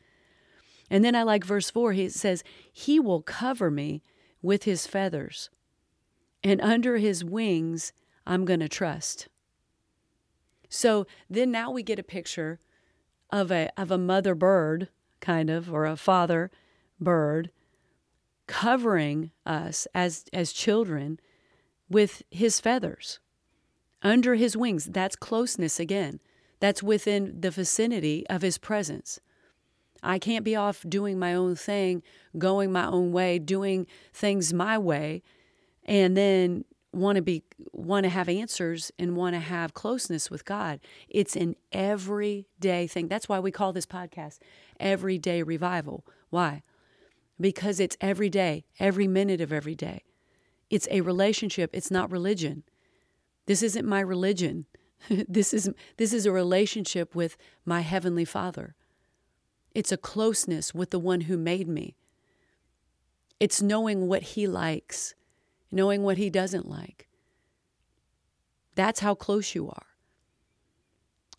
And 0.89 1.05
then 1.05 1.15
I 1.15 1.23
like 1.23 1.45
verse 1.45 1.69
4. 1.69 1.93
He 1.93 2.09
says, 2.09 2.43
He 2.73 2.99
will 2.99 3.21
cover 3.21 3.71
me 3.71 4.03
with 4.41 4.65
his 4.65 4.87
feathers, 4.87 5.51
and 6.43 6.63
under 6.63 6.97
his 6.97 7.23
wings 7.23 7.93
I'm 8.27 8.47
going 8.47 8.61
to 8.61 8.71
trust. 8.71 9.29
So 10.71 11.07
then 11.29 11.51
now 11.51 11.71
we 11.71 11.83
get 11.83 11.99
a 11.99 12.03
picture 12.03 12.59
of 13.31 13.51
a 13.51 13.71
of 13.77 13.91
a 13.91 13.99
mother 13.99 14.35
bird 14.35 14.89
kind 15.21 15.51
of 15.51 15.73
or 15.73 15.87
a 15.87 15.97
father 15.97 16.51
bird 17.01 17.51
covering 18.47 19.31
us 19.47 19.87
as 19.95 20.25
as 20.33 20.53
children 20.53 21.19
with 21.89 22.23
his 22.31 22.61
feathers 22.61 23.21
under 24.03 24.35
his 24.35 24.57
wings. 24.57 24.87
That's 24.87 25.17
closeness 25.17 25.81
again. 25.81 26.21
That's 26.61 26.83
within 26.83 27.41
the 27.41 27.51
vicinity 27.51 28.27
of 28.29 28.43
his 28.43 28.59
presence. 28.59 29.21
I 30.03 30.19
can't 30.19 30.45
be 30.45 30.55
off 30.55 30.85
doing 30.87 31.19
my 31.19 31.35
own 31.35 31.57
thing 31.57 32.03
going 32.37 32.71
my 32.71 32.87
own 32.87 33.13
way 33.13 33.39
doing 33.39 33.87
things 34.13 34.53
my 34.53 34.77
way 34.77 35.23
and 35.85 36.17
then 36.17 36.65
want 36.95 37.17
to 37.17 37.23
be 37.23 37.43
want 37.73 38.05
to 38.05 38.11
have 38.11 38.29
answers 38.29 38.93
and 38.99 39.17
want 39.17 39.35
to 39.35 39.41
have 39.41 39.75
closeness 39.75 40.31
with 40.31 40.45
God. 40.45 40.81
It's 41.09 41.37
an 41.37 41.57
everyday 41.73 42.87
thing. 42.87 43.09
That's 43.09 43.29
why 43.29 43.41
we 43.41 43.51
call 43.51 43.73
this 43.73 43.87
podcast 43.87 44.39
Everyday 44.79 45.43
Revival. 45.43 46.05
Why? 46.31 46.63
Because 47.41 47.81
it's 47.81 47.97
every 48.01 48.31
day, 48.31 48.65
every 48.79 49.09
minute 49.09 49.41
of 49.41 49.53
every 49.53 49.75
day. 49.75 50.03
It's 50.71 50.89
a 50.91 51.01
relationship, 51.03 51.71
it's 51.73 51.91
not 51.91 52.11
religion. 52.11 52.65
This 53.47 53.63
isn't 53.63 53.87
my 53.87 54.01
religion. 54.01 54.67
this 55.09 55.53
is 55.53 55.71
this 55.97 56.13
is 56.13 56.27
a 56.27 56.33
relationship 56.33 57.15
with 57.15 57.37
my 57.65 57.81
heavenly 57.81 58.25
Father. 58.25 58.75
It's 59.75 59.93
a 59.93 59.97
closeness 59.97 60.73
with 60.73 60.91
the 60.91 60.99
one 60.99 61.23
who 61.23 61.37
made 61.37 61.69
me. 61.69 61.97
It's 63.41 63.61
knowing 63.61 64.07
what 64.07 64.23
he 64.23 64.47
likes 64.47 65.15
knowing 65.75 66.03
what 66.03 66.17
he 66.17 66.31
doesn't 66.31 66.69
like. 66.69 67.09
That's 68.77 69.01
how 69.01 69.15
close 69.15 69.55
you 69.55 69.69
are. 69.69 69.87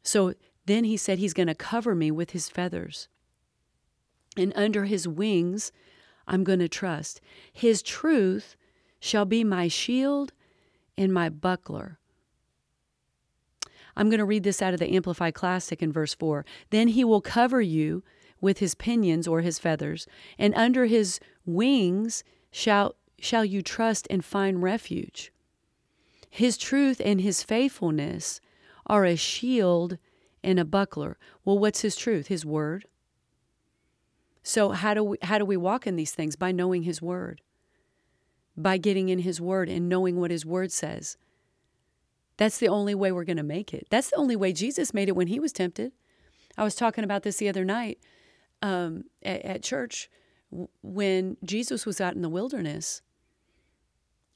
So 0.04 0.34
then 0.66 0.84
he 0.84 0.98
said 0.98 1.18
he's 1.18 1.34
going 1.34 1.48
to 1.48 1.56
cover 1.56 1.96
me 1.96 2.12
with 2.12 2.32
his 2.32 2.50
feathers. 2.50 3.08
And 4.38 4.52
under 4.56 4.86
his 4.86 5.08
wings, 5.08 5.72
I'm 6.28 6.44
going 6.44 6.60
to 6.60 6.68
trust. 6.68 7.22
His 7.52 7.82
truth 7.82 8.56
shall 9.00 9.26
be 9.26 9.44
my 9.44 9.68
shield 9.68 10.34
and 10.98 11.14
my 11.14 11.30
buckler. 11.30 12.00
I'm 13.96 14.10
going 14.10 14.20
to 14.20 14.26
read 14.26 14.44
this 14.44 14.62
out 14.62 14.74
of 14.74 14.80
the 14.80 14.94
Amplified 14.94 15.34
Classic 15.34 15.82
in 15.82 15.94
verse 15.94 16.14
4. 16.14 16.46
Then 16.70 16.90
he 16.90 17.06
will 17.06 17.22
cover 17.22 17.62
you 17.62 18.04
with 18.42 18.60
his 18.60 18.76
pinions 18.76 19.28
or 19.28 19.42
his 19.42 19.60
feathers, 19.60 20.08
and 20.38 20.54
under 20.56 20.86
his 20.86 21.22
wings 21.46 22.24
shall 22.52 22.96
shall 23.26 23.44
you 23.44 23.62
trust 23.62 24.08
and 24.10 24.24
find 24.24 24.62
refuge. 24.62 25.32
His 26.30 26.58
truth 26.58 27.02
and 27.04 27.22
his 27.22 27.44
faithfulness 27.44 28.40
are 28.86 29.06
a 29.06 29.16
shield 29.16 29.98
and 30.44 30.60
a 30.60 30.66
buckler. 30.66 31.18
Well, 31.44 31.58
what's 31.58 31.82
his 31.82 31.96
truth? 31.96 32.28
His 32.28 32.46
word. 32.46 32.86
So 34.44 34.70
how 34.72 34.94
do 34.94 35.04
we 35.04 35.18
how 35.24 35.40
do 35.40 35.46
we 35.46 35.58
walk 35.58 35.88
in 35.88 35.96
these 35.96 36.12
things? 36.12 36.36
By 36.36 36.52
knowing 36.52 36.84
his 36.84 37.02
word. 37.02 37.42
By 38.56 38.78
getting 38.78 39.10
in 39.10 39.20
his 39.20 39.42
word 39.42 39.70
and 39.70 39.90
knowing 39.90 40.20
what 40.20 40.30
his 40.30 40.46
word 40.46 40.72
says. 40.72 41.18
That's 42.38 42.60
the 42.60 42.68
only 42.68 42.94
way 42.94 43.12
we're 43.12 43.24
going 43.24 43.38
to 43.38 43.44
make 43.44 43.74
it. 43.74 43.88
That's 43.90 44.10
the 44.12 44.18
only 44.18 44.36
way 44.36 44.54
Jesus 44.54 44.94
made 44.94 45.08
it 45.08 45.16
when 45.16 45.28
he 45.28 45.40
was 45.40 45.54
tempted. 45.54 45.94
I 46.58 46.64
was 46.64 46.76
talking 46.76 47.04
about 47.04 47.24
this 47.24 47.38
the 47.38 47.50
other 47.50 47.66
night 47.66 47.98
um, 48.62 49.06
at, 49.24 49.42
at 49.44 49.64
church 49.64 50.10
when 50.84 51.38
Jesus 51.44 51.86
was 51.86 52.00
out 52.00 52.16
in 52.16 52.22
the 52.22 52.30
wilderness 52.30 53.02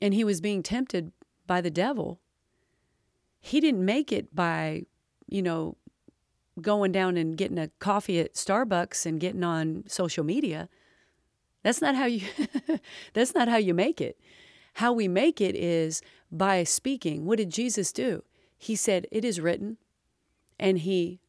and 0.02 0.14
he 0.14 0.24
was 0.24 0.42
being 0.42 0.64
tempted 0.64 1.12
by 1.46 1.62
the 1.62 1.72
devil, 1.72 2.20
he 3.40 3.60
didn't 3.60 3.84
make 3.84 4.12
it 4.12 4.36
by, 4.36 4.84
you 5.28 5.42
know, 5.42 5.78
going 6.62 6.92
down 6.92 7.18
and 7.18 7.38
getting 7.38 7.58
a 7.58 7.70
coffee 7.80 8.20
at 8.20 8.34
Starbucks 8.34 9.06
and 9.06 9.20
getting 9.20 9.44
on 9.44 9.84
social 9.88 10.24
media. 10.24 10.70
That's 11.64 11.82
not 11.82 11.96
how 11.96 12.06
you 12.06 12.22
that's 13.14 13.36
not 13.36 13.48
how 13.48 13.58
you 13.58 13.74
make 13.74 14.02
it. 14.02 14.20
How 14.76 14.94
we 14.94 15.08
make 15.08 15.42
it 15.42 15.56
is 15.56 16.02
by 16.32 16.64
speaking. 16.64 17.26
What 17.26 17.38
did 17.38 17.50
Jesus 17.50 17.92
do? 17.92 18.24
He 18.58 18.76
said, 18.76 19.08
"It 19.12 19.26
is 19.26 19.40
written." 19.42 19.78
And 20.60 20.80
he 20.80 21.22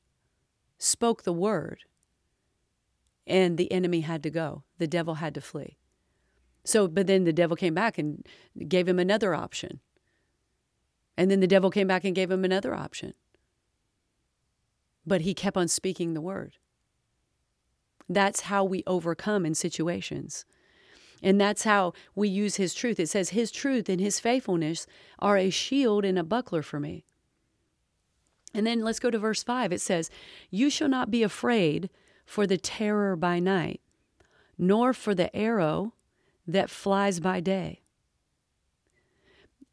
spoke 0.78 1.22
the 1.22 1.32
word. 1.32 1.84
And 3.26 3.56
the 3.56 3.70
enemy 3.70 4.00
had 4.00 4.22
to 4.24 4.30
go. 4.30 4.64
The 4.78 4.88
devil 4.88 5.14
had 5.14 5.34
to 5.34 5.40
flee. 5.40 5.76
So, 6.64 6.88
but 6.88 7.06
then 7.06 7.24
the 7.24 7.32
devil 7.32 7.56
came 7.56 7.74
back 7.74 7.98
and 7.98 8.26
gave 8.68 8.86
him 8.86 8.98
another 8.98 9.34
option. 9.34 9.80
And 11.16 11.30
then 11.30 11.40
the 11.40 11.46
devil 11.46 11.70
came 11.70 11.86
back 11.86 12.04
and 12.04 12.14
gave 12.14 12.30
him 12.30 12.44
another 12.44 12.74
option. 12.74 13.14
But 15.06 15.22
he 15.22 15.34
kept 15.34 15.56
on 15.56 15.68
speaking 15.68 16.14
the 16.14 16.20
word. 16.20 16.56
That's 18.08 18.42
how 18.42 18.64
we 18.64 18.82
overcome 18.86 19.46
in 19.46 19.54
situations. 19.54 20.44
And 21.22 21.40
that's 21.40 21.64
how 21.64 21.92
we 22.14 22.28
use 22.28 22.56
his 22.56 22.74
truth. 22.74 22.98
It 22.98 23.08
says, 23.08 23.30
His 23.30 23.50
truth 23.50 23.88
and 23.88 24.00
his 24.00 24.18
faithfulness 24.20 24.86
are 25.18 25.36
a 25.36 25.50
shield 25.50 26.04
and 26.04 26.18
a 26.18 26.24
buckler 26.24 26.62
for 26.62 26.80
me. 26.80 27.04
And 28.54 28.66
then 28.66 28.82
let's 28.82 28.98
go 28.98 29.10
to 29.10 29.18
verse 29.18 29.42
5. 29.42 29.72
It 29.72 29.80
says, 29.80 30.10
You 30.50 30.70
shall 30.70 30.88
not 30.88 31.10
be 31.10 31.22
afraid 31.22 31.90
for 32.24 32.46
the 32.46 32.56
terror 32.56 33.16
by 33.16 33.38
night, 33.38 33.80
nor 34.58 34.92
for 34.92 35.14
the 35.14 35.34
arrow 35.36 35.92
that 36.52 36.70
flies 36.70 37.20
by 37.20 37.40
day. 37.40 37.80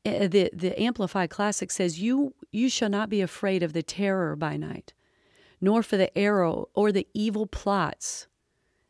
Eh, 0.05 0.27
the, 0.27 0.49
the 0.53 0.79
Amplified 0.81 1.29
Classic 1.29 1.69
says, 1.69 1.99
you, 1.99 2.33
you 2.51 2.69
shall 2.69 2.89
not 2.89 3.09
be 3.09 3.21
afraid 3.21 3.63
of 3.63 3.73
the 3.73 3.83
terror 3.83 4.35
by 4.35 4.57
night, 4.57 4.93
nor 5.59 5.83
for 5.83 5.97
the 5.97 6.15
arrow 6.17 6.69
or 6.73 6.91
the 6.91 7.07
evil 7.13 7.45
plots 7.45 8.27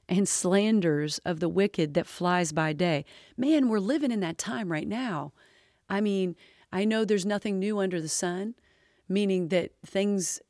and 0.10 0.28
slanders 0.28 1.20
of 1.26 1.40
the 1.40 1.50
wicked 1.50 1.94
that 1.94 2.08
flies 2.08 2.52
by 2.52 2.74
day. 2.74 3.04
Man, 3.36 3.68
we're 3.68 3.80
living 3.80 4.12
in 4.12 4.20
that 4.22 4.38
time 4.38 4.72
right 4.72 4.88
now. 4.88 5.34
I 5.90 6.02
mean, 6.02 6.36
I 6.72 6.86
know 6.86 7.04
there's 7.04 7.26
nothing 7.26 7.60
new 7.60 7.80
under 7.80 8.02
the 8.02 8.10
sun, 8.10 8.56
meaning 9.10 9.50
that 9.50 9.72
things, 9.86 10.42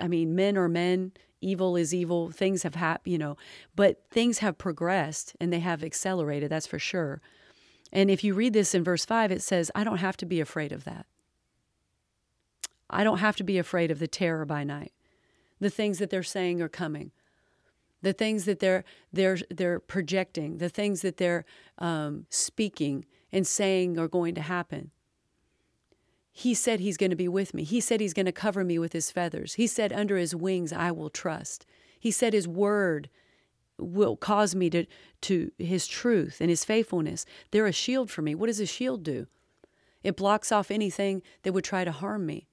I 0.00 0.08
mean, 0.08 0.34
men 0.34 0.56
are 0.56 0.68
men, 0.68 1.12
evil 1.40 1.76
is 1.76 1.94
evil. 1.94 2.30
Things 2.30 2.62
have 2.62 2.74
happened, 2.74 3.12
you 3.12 3.18
know, 3.18 3.36
but 3.74 4.02
things 4.10 4.38
have 4.38 4.58
progressed 4.58 5.34
and 5.40 5.52
they 5.52 5.60
have 5.60 5.82
accelerated, 5.82 6.50
that's 6.50 6.66
for 6.66 6.78
sure. 6.78 7.20
And 7.92 8.10
if 8.10 8.22
you 8.22 8.34
read 8.34 8.52
this 8.52 8.74
in 8.74 8.84
verse 8.84 9.04
5, 9.04 9.32
it 9.32 9.42
says, 9.42 9.70
I 9.74 9.84
don't 9.84 9.98
have 9.98 10.16
to 10.18 10.26
be 10.26 10.40
afraid 10.40 10.72
of 10.72 10.84
that. 10.84 11.06
I 12.88 13.04
don't 13.04 13.18
have 13.18 13.36
to 13.36 13.44
be 13.44 13.58
afraid 13.58 13.90
of 13.90 13.98
the 13.98 14.08
terror 14.08 14.44
by 14.44 14.64
night. 14.64 14.92
The 15.60 15.70
things 15.70 15.98
that 15.98 16.10
they're 16.10 16.22
saying 16.22 16.60
are 16.60 16.68
coming. 16.68 17.12
The 18.02 18.12
things 18.12 18.46
that 18.46 18.60
they're 18.60 18.84
they're 19.12 19.38
they're 19.50 19.78
projecting, 19.78 20.56
the 20.56 20.70
things 20.70 21.02
that 21.02 21.18
they're 21.18 21.44
um, 21.78 22.26
speaking 22.30 23.04
and 23.30 23.46
saying 23.46 23.98
are 23.98 24.08
going 24.08 24.34
to 24.36 24.40
happen. 24.40 24.90
He 26.40 26.54
said 26.54 26.80
he's 26.80 26.96
going 26.96 27.10
to 27.10 27.16
be 27.16 27.28
with 27.28 27.52
me. 27.52 27.64
He 27.64 27.82
said 27.82 28.00
he's 28.00 28.14
going 28.14 28.24
to 28.24 28.32
cover 28.32 28.64
me 28.64 28.78
with 28.78 28.94
his 28.94 29.10
feathers. 29.10 29.54
He 29.54 29.66
said, 29.66 29.92
Under 29.92 30.16
his 30.16 30.34
wings 30.34 30.72
I 30.72 30.90
will 30.90 31.10
trust. 31.10 31.66
He 31.98 32.10
said 32.10 32.32
his 32.32 32.48
word 32.48 33.10
will 33.76 34.16
cause 34.16 34.54
me 34.54 34.70
to, 34.70 34.86
to 35.20 35.52
his 35.58 35.86
truth 35.86 36.38
and 36.40 36.48
his 36.48 36.64
faithfulness. 36.64 37.26
They're 37.50 37.66
a 37.66 37.72
shield 37.72 38.10
for 38.10 38.22
me. 38.22 38.34
What 38.34 38.46
does 38.46 38.58
a 38.58 38.64
shield 38.64 39.02
do? 39.02 39.26
It 40.02 40.16
blocks 40.16 40.50
off 40.50 40.70
anything 40.70 41.20
that 41.42 41.52
would 41.52 41.62
try 41.62 41.84
to 41.84 41.92
harm 41.92 42.24
me. 42.24 42.46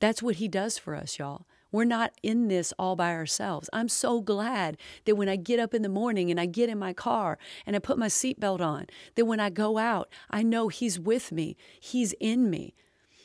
That's 0.00 0.24
what 0.24 0.36
he 0.36 0.48
does 0.48 0.78
for 0.78 0.96
us, 0.96 1.20
y'all. 1.20 1.46
We're 1.72 1.84
not 1.84 2.12
in 2.22 2.48
this 2.48 2.74
all 2.78 2.94
by 2.96 3.12
ourselves. 3.12 3.70
I'm 3.72 3.88
so 3.88 4.20
glad 4.20 4.76
that 5.06 5.16
when 5.16 5.28
I 5.28 5.36
get 5.36 5.58
up 5.58 5.72
in 5.72 5.80
the 5.80 5.88
morning 5.88 6.30
and 6.30 6.38
I 6.38 6.44
get 6.44 6.68
in 6.68 6.78
my 6.78 6.92
car 6.92 7.38
and 7.66 7.74
I 7.74 7.78
put 7.78 7.98
my 7.98 8.08
seatbelt 8.08 8.60
on, 8.60 8.86
that 9.14 9.24
when 9.24 9.40
I 9.40 9.48
go 9.48 9.78
out, 9.78 10.10
I 10.30 10.42
know 10.42 10.68
He's 10.68 11.00
with 11.00 11.32
me, 11.32 11.56
He's 11.80 12.12
in 12.20 12.50
me. 12.50 12.74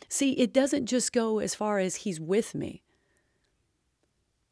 See, 0.07 0.31
it 0.31 0.53
doesn't 0.53 0.85
just 0.85 1.11
go 1.11 1.39
as 1.39 1.53
far 1.53 1.79
as 1.79 1.97
He's 1.97 2.21
with 2.21 2.55
me, 2.55 2.81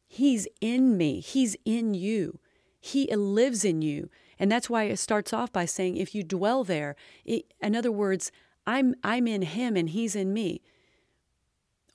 He's 0.06 0.46
in 0.60 0.98
me, 0.98 1.20
He's 1.20 1.56
in 1.64 1.94
you, 1.94 2.38
He 2.78 3.06
lives 3.14 3.64
in 3.64 3.80
you. 3.80 4.10
And 4.38 4.52
that's 4.52 4.68
why 4.68 4.84
it 4.84 4.98
starts 4.98 5.32
off 5.32 5.50
by 5.50 5.64
saying, 5.64 5.96
if 5.96 6.14
you 6.14 6.22
dwell 6.22 6.62
there, 6.62 6.94
it, 7.24 7.46
in 7.62 7.74
other 7.74 7.90
words, 7.90 8.30
I'm, 8.66 8.94
I'm 9.02 9.26
in 9.26 9.40
Him 9.40 9.76
and 9.76 9.88
He's 9.88 10.14
in 10.14 10.34
me. 10.34 10.60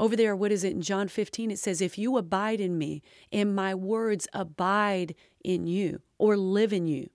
Over 0.02 0.16
there, 0.16 0.36
what 0.36 0.52
is 0.52 0.64
it 0.64 0.74
in 0.74 0.82
John 0.82 1.08
15? 1.08 1.52
It 1.52 1.60
says, 1.60 1.80
If 1.80 1.96
you 1.96 2.18
abide 2.18 2.60
in 2.60 2.76
me 2.76 3.04
and 3.32 3.56
my 3.56 3.76
words 3.76 4.28
abide 4.34 5.14
in 5.44 5.68
you 5.68 6.02
or 6.18 6.36
live 6.36 6.74
in 6.74 6.88
you. 6.88 7.12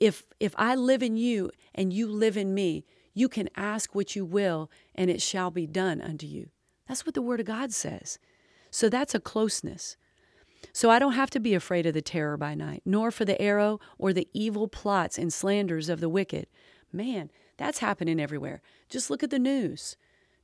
If, 0.00 0.24
if 0.40 0.52
I 0.58 0.74
live 0.74 1.04
in 1.04 1.16
you 1.16 1.52
and 1.72 1.92
you 1.92 2.08
live 2.08 2.36
in 2.36 2.52
me, 2.52 2.84
you 3.14 3.28
can 3.28 3.48
ask 3.54 3.94
what 3.94 4.16
you 4.16 4.24
will 4.24 4.72
and 4.92 5.08
it 5.08 5.22
shall 5.22 5.52
be 5.52 5.68
done 5.68 6.00
unto 6.00 6.26
you. 6.26 6.48
That's 6.88 7.06
what 7.06 7.14
the 7.14 7.22
Word 7.22 7.38
of 7.38 7.46
God 7.46 7.72
says. 7.72 8.18
So 8.72 8.88
that's 8.88 9.14
a 9.14 9.20
closeness. 9.20 9.96
So 10.72 10.90
I 10.90 10.98
don't 10.98 11.12
have 11.12 11.30
to 11.30 11.38
be 11.38 11.54
afraid 11.54 11.86
of 11.86 11.94
the 11.94 12.02
terror 12.02 12.36
by 12.36 12.56
night, 12.56 12.82
nor 12.84 13.12
for 13.12 13.24
the 13.24 13.40
arrow 13.40 13.78
or 13.98 14.12
the 14.12 14.26
evil 14.32 14.66
plots 14.66 15.16
and 15.16 15.32
slanders 15.32 15.88
of 15.88 16.00
the 16.00 16.08
wicked. 16.08 16.48
Man, 16.92 17.30
that's 17.56 17.78
happening 17.78 18.18
everywhere. 18.18 18.62
Just 18.88 19.10
look 19.10 19.22
at 19.22 19.30
the 19.30 19.38
news. 19.38 19.96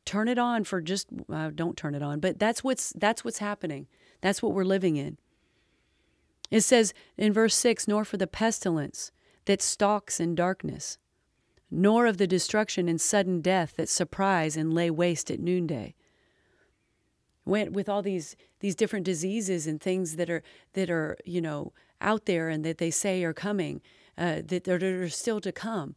Turn 0.05 0.29
it 0.29 0.39
on 0.39 0.65
for 0.65 0.81
just 0.81 1.09
uh, 1.33 1.51
don't 1.55 1.77
turn 1.77 1.95
it 1.95 2.03
on, 2.03 2.21
but 2.21 2.39
that's 2.39 2.65
what's 2.65 2.93
that's 2.95 3.25
what's 3.25 3.39
happening. 3.39 3.87
That's 4.21 4.43
what 4.43 4.53
we're 4.53 4.65
living 4.65 4.97
in. 4.97 5.19
It 6.51 6.63
says 6.63 6.93
in 7.17 7.33
verse 7.33 7.55
6, 7.55 7.87
nor 7.87 8.05
for 8.05 8.17
the 8.17 8.27
pestilence 8.27 9.13
that 9.45 9.63
stalks 9.63 10.19
in 10.19 10.35
darkness, 10.35 10.99
nor 11.71 12.07
of 12.07 12.19
the 12.19 12.27
destruction 12.27 12.89
and 12.89 13.01
sudden 13.01 13.41
death 13.41 13.75
that 13.77 13.89
surprise 13.89 14.57
and 14.57 14.75
lay 14.75 14.91
waste 14.91 15.31
at 15.31 15.41
noonday. 15.41 15.95
Went 17.45 17.73
with 17.73 17.89
all 17.89 18.03
these 18.03 18.37
these 18.61 18.75
different 18.75 19.07
diseases 19.07 19.67
and 19.67 19.81
things 19.81 20.17
that 20.17 20.29
are 20.29 20.43
that 20.75 20.91
are 20.91 21.17
you 21.25 21.41
know 21.41 21.73
out 22.01 22.27
there 22.27 22.49
and 22.49 22.65
that 22.65 22.79
they 22.79 22.91
say 22.91 23.23
are 23.25 23.33
coming, 23.33 23.81
uh, 24.17 24.41
that, 24.47 24.65
that 24.65 24.83
are 24.83 25.09
still 25.09 25.41
to 25.41 25.53
come. 25.53 25.95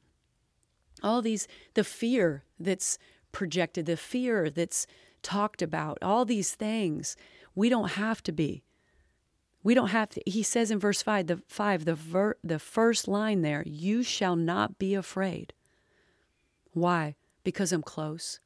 All 1.02 1.22
these 1.22 1.48
the 1.74 1.84
fear 1.84 2.44
that's 2.60 2.98
projected, 3.34 3.86
the 3.86 3.98
fear 3.98 4.50
that's 4.50 4.88
talked 5.22 5.62
about, 5.62 5.98
all 6.02 6.24
these 6.24 6.56
things. 6.56 7.18
We 7.56 7.68
don't 7.68 7.92
have 7.92 8.24
to 8.24 8.32
be. 8.32 8.64
We 9.64 9.74
don't 9.74 9.90
have 9.90 10.10
to. 10.10 10.22
He 10.26 10.44
says 10.44 10.72
in 10.72 10.80
verse 10.80 11.02
5, 11.02 11.28
the 11.28 11.42
5, 11.48 11.86
the 11.86 11.96
ver, 11.96 12.38
the 12.44 12.60
first 12.60 13.08
line 13.08 13.42
there, 13.42 13.64
you 13.66 14.04
shall 14.04 14.36
not 14.36 14.78
be 14.78 14.94
afraid. 14.94 15.54
Why? 16.74 17.16
Because 17.44 17.72
I'm 17.72 17.82
close. 17.82 18.40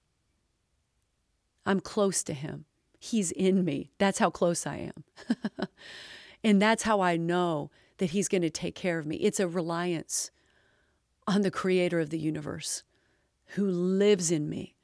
I'm 1.65 1.79
close 1.79 2.23
to 2.23 2.33
him. 2.33 2.65
He's 2.99 3.31
in 3.31 3.65
me. 3.65 3.91
That's 3.97 4.19
how 4.19 4.29
close 4.29 4.65
I 4.65 4.91
am. 4.91 5.67
and 6.43 6.61
that's 6.61 6.83
how 6.83 7.01
I 7.01 7.17
know 7.17 7.71
that 7.97 8.11
he's 8.11 8.27
going 8.27 8.41
to 8.43 8.49
take 8.49 8.75
care 8.75 8.99
of 8.99 9.05
me. 9.05 9.17
It's 9.17 9.39
a 9.39 9.47
reliance 9.47 10.31
on 11.27 11.41
the 11.41 11.51
creator 11.51 11.99
of 11.99 12.09
the 12.09 12.19
universe 12.19 12.83
who 13.51 13.67
lives 13.67 14.31
in 14.31 14.49
me 14.49 14.76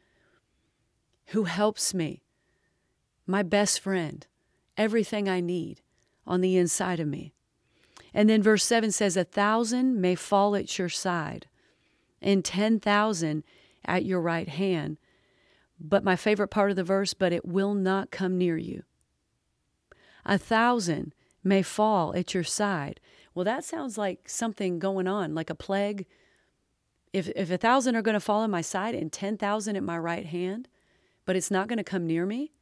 who 1.34 1.46
helps 1.46 1.96
me, 1.96 2.22
my 3.26 3.42
best 3.42 3.80
friend, 3.80 4.28
everything 4.78 5.28
I 5.28 5.40
need 5.42 5.82
on 6.28 6.42
the 6.42 6.58
inside 6.58 7.00
of 7.00 7.08
me. 7.08 7.34
And 8.14 8.30
then 8.30 8.44
verse 8.44 8.64
7 8.64 8.92
says, 8.92 9.18
A 9.18 9.24
thousand 9.24 10.00
may 10.00 10.14
fall 10.14 10.56
at 10.56 10.78
your 10.78 10.90
side, 10.90 11.48
and 12.22 12.46
10,000 12.46 13.44
at 13.84 14.06
your 14.06 14.22
right 14.22 14.48
hand. 14.48 14.98
But 15.80 16.04
my 16.04 16.16
favorite 16.16 16.50
part 16.50 16.70
of 16.70 16.76
the 16.76 16.84
verse, 16.84 17.16
but 17.16 17.34
it 17.34 17.46
will 17.46 17.74
not 17.74 18.12
come 18.12 18.38
near 18.38 18.58
you. 18.58 18.84
A 20.26 20.38
thousand 20.38 21.16
may 21.44 21.64
fall 21.64 22.16
at 22.16 22.36
your 22.36 22.44
side. 22.44 23.00
Well, 23.34 23.44
that 23.46 23.66
sounds 23.66 23.98
like 23.98 24.30
something 24.30 24.78
going 24.78 25.08
on, 25.08 25.34
like 25.34 25.50
a 25.50 25.56
plague. 25.56 26.06
If, 27.12 27.28
if 27.30 27.50
a 27.50 27.58
thousand 27.58 27.96
are 27.96 28.04
going 28.04 28.14
to 28.14 28.20
fall 28.20 28.42
on 28.42 28.52
my 28.52 28.62
side 28.62 28.94
and 28.94 29.12
10,000 29.12 29.76
at 29.76 29.84
my 29.84 29.98
right 29.98 30.28
hand, 30.28 30.68
but 31.26 31.36
it's 31.36 31.52
not 31.52 31.68
going 31.68 31.78
to 31.78 31.84
come 31.84 32.06
near 32.06 32.26
me? 32.26 32.54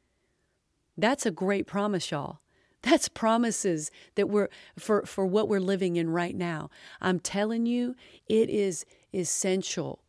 That's 0.96 1.26
a 1.26 1.30
great 1.30 1.66
promise, 1.66 2.10
y'all. 2.10 2.40
That's 2.82 3.08
promises 3.08 3.90
that 4.16 4.28
we're 4.28 4.48
for, 4.78 5.06
for 5.06 5.24
what 5.24 5.48
we're 5.48 5.60
living 5.60 5.96
in 5.96 6.10
right 6.10 6.34
now. 6.34 6.68
I'm 7.00 7.20
telling 7.20 7.66
you, 7.66 7.94
it 8.28 8.50
is 8.50 8.84
essential. 9.14 10.02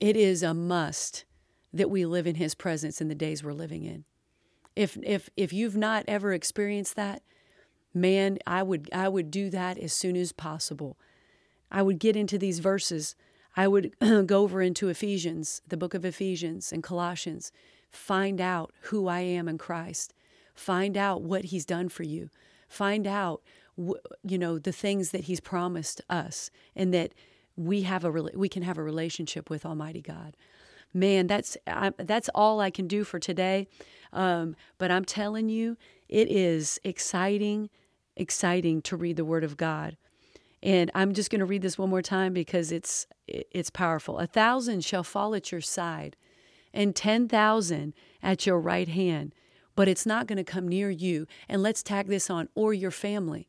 It 0.00 0.16
is 0.16 0.42
a 0.42 0.52
must 0.52 1.24
that 1.72 1.90
we 1.90 2.04
live 2.04 2.26
in 2.26 2.36
his 2.36 2.54
presence 2.54 3.00
in 3.00 3.08
the 3.08 3.14
days 3.14 3.44
we're 3.44 3.52
living 3.52 3.84
in. 3.84 4.04
If 4.74 4.96
if 5.02 5.28
if 5.36 5.52
you've 5.52 5.76
not 5.76 6.04
ever 6.08 6.32
experienced 6.32 6.96
that, 6.96 7.22
man, 7.92 8.38
I 8.46 8.62
would 8.62 8.88
I 8.92 9.08
would 9.08 9.30
do 9.30 9.50
that 9.50 9.78
as 9.78 9.92
soon 9.92 10.16
as 10.16 10.32
possible. 10.32 10.98
I 11.70 11.82
would 11.82 11.98
get 11.98 12.16
into 12.16 12.38
these 12.38 12.60
verses. 12.60 13.14
I 13.56 13.68
would 13.68 13.94
go 14.26 14.42
over 14.42 14.62
into 14.62 14.88
Ephesians, 14.88 15.62
the 15.66 15.76
book 15.76 15.94
of 15.94 16.04
Ephesians 16.04 16.72
and 16.72 16.82
Colossians 16.82 17.52
Find 17.90 18.40
out 18.40 18.72
who 18.82 19.08
I 19.08 19.20
am 19.20 19.48
in 19.48 19.58
Christ. 19.58 20.14
Find 20.54 20.96
out 20.96 21.22
what 21.22 21.46
He's 21.46 21.64
done 21.64 21.88
for 21.88 22.02
you. 22.02 22.30
Find 22.68 23.06
out, 23.06 23.42
you 23.76 24.38
know, 24.38 24.58
the 24.58 24.72
things 24.72 25.10
that 25.10 25.24
He's 25.24 25.40
promised 25.40 26.00
us, 26.10 26.50
and 26.74 26.92
that 26.92 27.12
we 27.56 27.82
have 27.82 28.04
a 28.04 28.10
we 28.10 28.48
can 28.48 28.62
have 28.62 28.78
a 28.78 28.82
relationship 28.82 29.50
with 29.50 29.64
Almighty 29.64 30.00
God. 30.00 30.36
Man, 30.94 31.26
that's 31.26 31.56
I, 31.66 31.92
that's 31.98 32.28
all 32.34 32.60
I 32.60 32.70
can 32.70 32.86
do 32.86 33.04
for 33.04 33.18
today. 33.18 33.66
Um, 34.12 34.56
but 34.78 34.90
I'm 34.90 35.04
telling 35.04 35.48
you, 35.48 35.76
it 36.08 36.30
is 36.30 36.80
exciting, 36.84 37.68
exciting 38.16 38.80
to 38.82 38.96
read 38.96 39.16
the 39.16 39.24
Word 39.24 39.44
of 39.44 39.56
God. 39.56 39.96
And 40.62 40.90
I'm 40.94 41.12
just 41.12 41.30
going 41.30 41.38
to 41.40 41.44
read 41.44 41.62
this 41.62 41.78
one 41.78 41.90
more 41.90 42.02
time 42.02 42.32
because 42.32 42.72
it's 42.72 43.06
it's 43.26 43.70
powerful. 43.70 44.18
A 44.18 44.26
thousand 44.26 44.84
shall 44.84 45.04
fall 45.04 45.34
at 45.34 45.52
your 45.52 45.60
side 45.60 46.16
and 46.72 46.94
10,000 46.94 47.94
at 48.22 48.46
your 48.46 48.60
right 48.60 48.88
hand, 48.88 49.34
but 49.74 49.88
it's 49.88 50.06
not 50.06 50.26
going 50.26 50.36
to 50.36 50.44
come 50.44 50.66
near 50.66 50.90
you. 50.90 51.26
And 51.48 51.62
let's 51.62 51.82
tag 51.82 52.08
this 52.08 52.30
on, 52.30 52.48
or 52.54 52.74
your 52.74 52.90
family. 52.90 53.48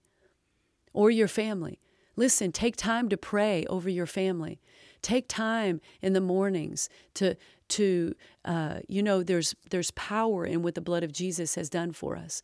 Or 0.93 1.09
your 1.09 1.27
family. 1.27 1.79
Listen, 2.15 2.51
take 2.51 2.75
time 2.75 3.09
to 3.09 3.17
pray 3.17 3.65
over 3.67 3.89
your 3.89 4.05
family. 4.05 4.59
Take 5.01 5.27
time 5.27 5.79
in 6.01 6.13
the 6.13 6.21
mornings 6.21 6.89
to 7.13 7.35
to 7.69 8.13
uh, 8.43 8.79
you 8.87 9.01
know 9.01 9.23
there's 9.23 9.55
there's 9.69 9.91
power 9.91 10.45
in 10.45 10.61
what 10.61 10.75
the 10.75 10.81
blood 10.81 11.03
of 11.03 11.13
Jesus 11.13 11.55
has 11.55 11.69
done 11.69 11.93
for 11.93 12.17
us. 12.17 12.41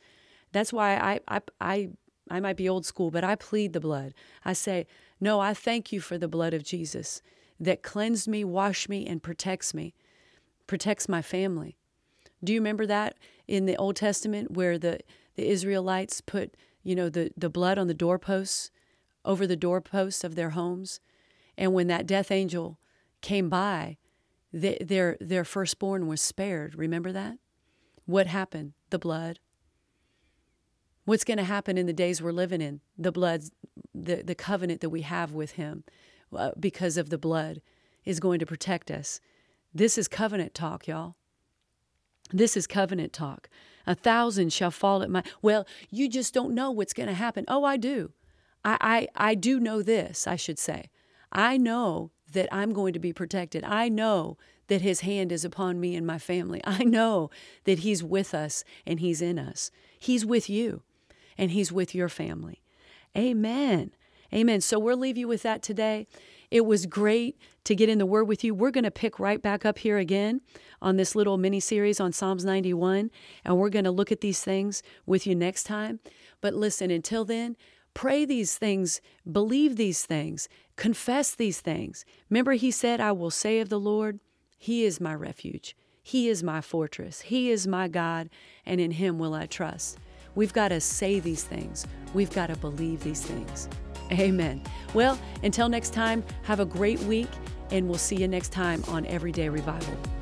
That's 0.54 0.72
why 0.72 0.96
I 0.96 1.20
I 1.28 1.42
I 1.60 1.90
I 2.30 2.40
might 2.40 2.56
be 2.56 2.70
old 2.70 2.86
school, 2.86 3.12
but 3.12 3.24
I 3.24 3.36
plead 3.36 3.74
the 3.74 3.80
blood. 3.80 4.14
I 4.44 4.54
say, 4.54 4.88
no, 5.20 5.40
I 5.40 5.54
thank 5.54 5.92
you 5.92 6.00
for 6.00 6.18
the 6.18 6.28
blood 6.28 6.54
of 6.54 6.64
Jesus 6.64 7.22
that 7.60 7.84
cleansed 7.84 8.28
me, 8.28 8.44
washed 8.44 8.90
me, 8.90 9.06
and 9.06 9.22
protects 9.22 9.74
me 9.74 9.94
protects 10.68 11.10
my 11.10 11.22
family. 11.22 11.78
Do 12.44 12.54
you 12.54 12.60
remember 12.60 12.86
that 12.86 13.18
in 13.48 13.66
the 13.66 13.78
Old 13.78 13.96
Testament 13.96 14.52
where 14.52 14.78
the, 14.78 15.00
the 15.36 15.48
Israelites 15.48 16.22
put, 16.22 16.56
you 16.84 16.96
know, 16.96 17.10
the, 17.10 17.32
the 17.36 17.50
blood 17.50 17.78
on 17.78 17.88
the 17.88 17.94
doorposts, 17.94 18.72
over 19.24 19.48
the 19.48 19.56
doorposts 19.56 20.24
of 20.24 20.36
their 20.36 20.52
homes? 20.52 21.00
And 21.58 21.74
when 21.74 21.88
that 21.88 22.06
death 22.06 22.32
angel 22.32 22.80
came 23.22 23.50
by, 23.50 23.98
their, 24.52 25.18
their 25.20 25.44
firstborn 25.44 26.08
was 26.08 26.22
spared. 26.22 26.76
Remember 26.76 27.12
that? 27.12 27.38
What 28.06 28.28
happened? 28.28 28.74
The 28.90 29.00
blood. 29.00 29.40
What's 31.06 31.24
going 31.24 31.38
to 31.38 31.44
happen 31.44 31.78
in 31.78 31.86
the 31.86 31.94
days 31.94 32.22
we're 32.22 32.32
living 32.32 32.62
in? 32.62 32.82
The 32.98 33.12
blood, 33.12 33.44
the, 33.94 34.24
the 34.24 34.36
covenant 34.36 34.82
that 34.82 34.90
we 34.90 35.02
have 35.02 35.34
with 35.34 35.52
Him 35.52 35.84
uh, 36.36 36.52
because 36.60 36.98
of 36.98 37.10
the 37.10 37.18
blood 37.18 37.62
is 38.06 38.20
going 38.20 38.40
to 38.40 38.46
protect 38.46 38.90
us. 38.90 39.20
This 39.76 39.98
is 39.98 40.08
covenant 40.08 40.54
talk, 40.54 40.88
y'all. 40.88 41.18
This 42.32 42.56
is 42.56 42.66
covenant 42.66 43.12
talk. 43.12 43.50
A 43.86 43.94
thousand 43.94 44.54
shall 44.54 44.72
fall 44.72 45.04
at 45.04 45.10
my 45.10 45.22
well, 45.42 45.68
you 45.92 46.10
just 46.10 46.34
don't 46.34 46.56
know 46.56 46.72
what's 46.72 46.94
going 46.94 47.10
to 47.10 47.14
happen. 47.14 47.44
Oh, 47.50 47.66
I 47.66 47.76
do. 47.76 48.14
I, 48.64 48.78
I 49.16 49.30
I 49.32 49.36
do 49.36 49.60
know 49.60 49.82
this, 49.82 50.28
I 50.28 50.38
should 50.38 50.58
say. 50.58 50.90
I 51.30 51.58
know 51.58 52.12
that 52.32 52.48
I'm 52.54 52.72
going 52.72 52.94
to 52.94 53.00
be 53.00 53.12
protected. 53.12 53.66
I 53.66 53.90
know 53.90 54.38
that 54.68 54.82
his 54.82 55.02
hand 55.02 55.34
is 55.34 55.44
upon 55.44 55.82
me 55.82 55.94
and 55.96 56.08
my 56.08 56.18
family. 56.20 56.62
I 56.64 56.86
know 56.86 57.30
that 57.66 57.80
he's 57.80 58.02
with 58.02 58.34
us 58.34 58.64
and 58.86 59.02
he's 59.02 59.22
in 59.22 59.38
us. 59.38 59.72
He's 60.00 60.26
with 60.26 60.50
you 60.50 60.84
and 61.38 61.52
he's 61.52 61.72
with 61.72 61.94
your 61.94 62.10
family. 62.10 62.64
Amen. 63.16 63.92
Amen. 64.34 64.62
So 64.62 64.80
we'll 64.80 64.98
leave 64.98 65.18
you 65.18 65.28
with 65.28 65.44
that 65.44 65.62
today. 65.62 66.08
It 66.56 66.66
was 66.66 66.86
great 66.86 67.38
to 67.66 67.76
get 67.76 67.90
in 67.90 67.98
the 67.98 68.06
Word 68.06 68.30
with 68.30 68.42
you. 68.42 68.56
We're 68.56 68.72
going 68.72 68.86
to 68.86 68.90
pick 68.90 69.20
right 69.20 69.42
back 69.42 69.66
up 69.66 69.78
here 69.78 69.98
again 69.98 70.40
on 70.82 70.96
this 70.96 71.14
little 71.14 71.38
mini 71.38 71.60
series 71.60 72.00
on 72.00 72.14
Psalms 72.14 72.46
91, 72.46 73.12
and 73.44 73.58
we're 73.58 73.68
going 73.68 73.84
to 73.84 73.92
look 73.92 74.10
at 74.10 74.22
these 74.22 74.42
things 74.42 74.82
with 75.06 75.28
you 75.28 75.36
next 75.36 75.66
time. 75.66 76.00
But 76.40 76.54
listen, 76.54 76.92
until 76.92 77.26
then, 77.26 77.58
pray 77.94 78.24
these 78.24 78.58
things, 78.58 79.02
believe 79.30 79.76
these 79.76 80.06
things, 80.06 80.48
confess 80.78 81.36
these 81.36 81.60
things. 81.60 82.06
Remember, 82.30 82.54
He 82.54 82.72
said, 82.72 83.02
I 83.02 83.12
will 83.12 83.32
say 83.32 83.60
of 83.60 83.68
the 83.68 83.78
Lord, 83.78 84.22
He 84.58 84.86
is 84.86 85.02
my 85.02 85.14
refuge. 85.14 85.76
He 86.02 86.30
is 86.30 86.42
my 86.42 86.62
fortress. 86.62 87.20
He 87.20 87.52
is 87.52 87.68
my 87.68 87.90
God, 87.90 88.30
and 88.66 88.80
in 88.80 88.92
Him 88.92 89.20
will 89.20 89.34
I 89.34 89.46
trust. 89.46 89.98
We've 90.36 90.54
got 90.54 90.70
to 90.70 90.80
say 90.80 91.20
these 91.20 91.44
things. 91.44 91.86
We've 92.14 92.34
got 92.34 92.48
to 92.48 92.56
believe 92.56 93.04
these 93.04 93.24
things. 93.24 93.68
Amen. 94.12 94.62
Well, 94.94 95.20
until 95.44 95.70
next 95.70 95.94
time, 95.94 96.24
have 96.44 96.60
a 96.60 96.66
great 96.66 97.00
week, 97.02 97.30
and 97.72 97.88
we'll 97.88 97.98
see 97.98 98.16
you 98.16 98.28
next 98.28 98.50
time 98.50 98.84
on 98.88 99.06
Everyday 99.08 99.50
Revival. 99.50 100.15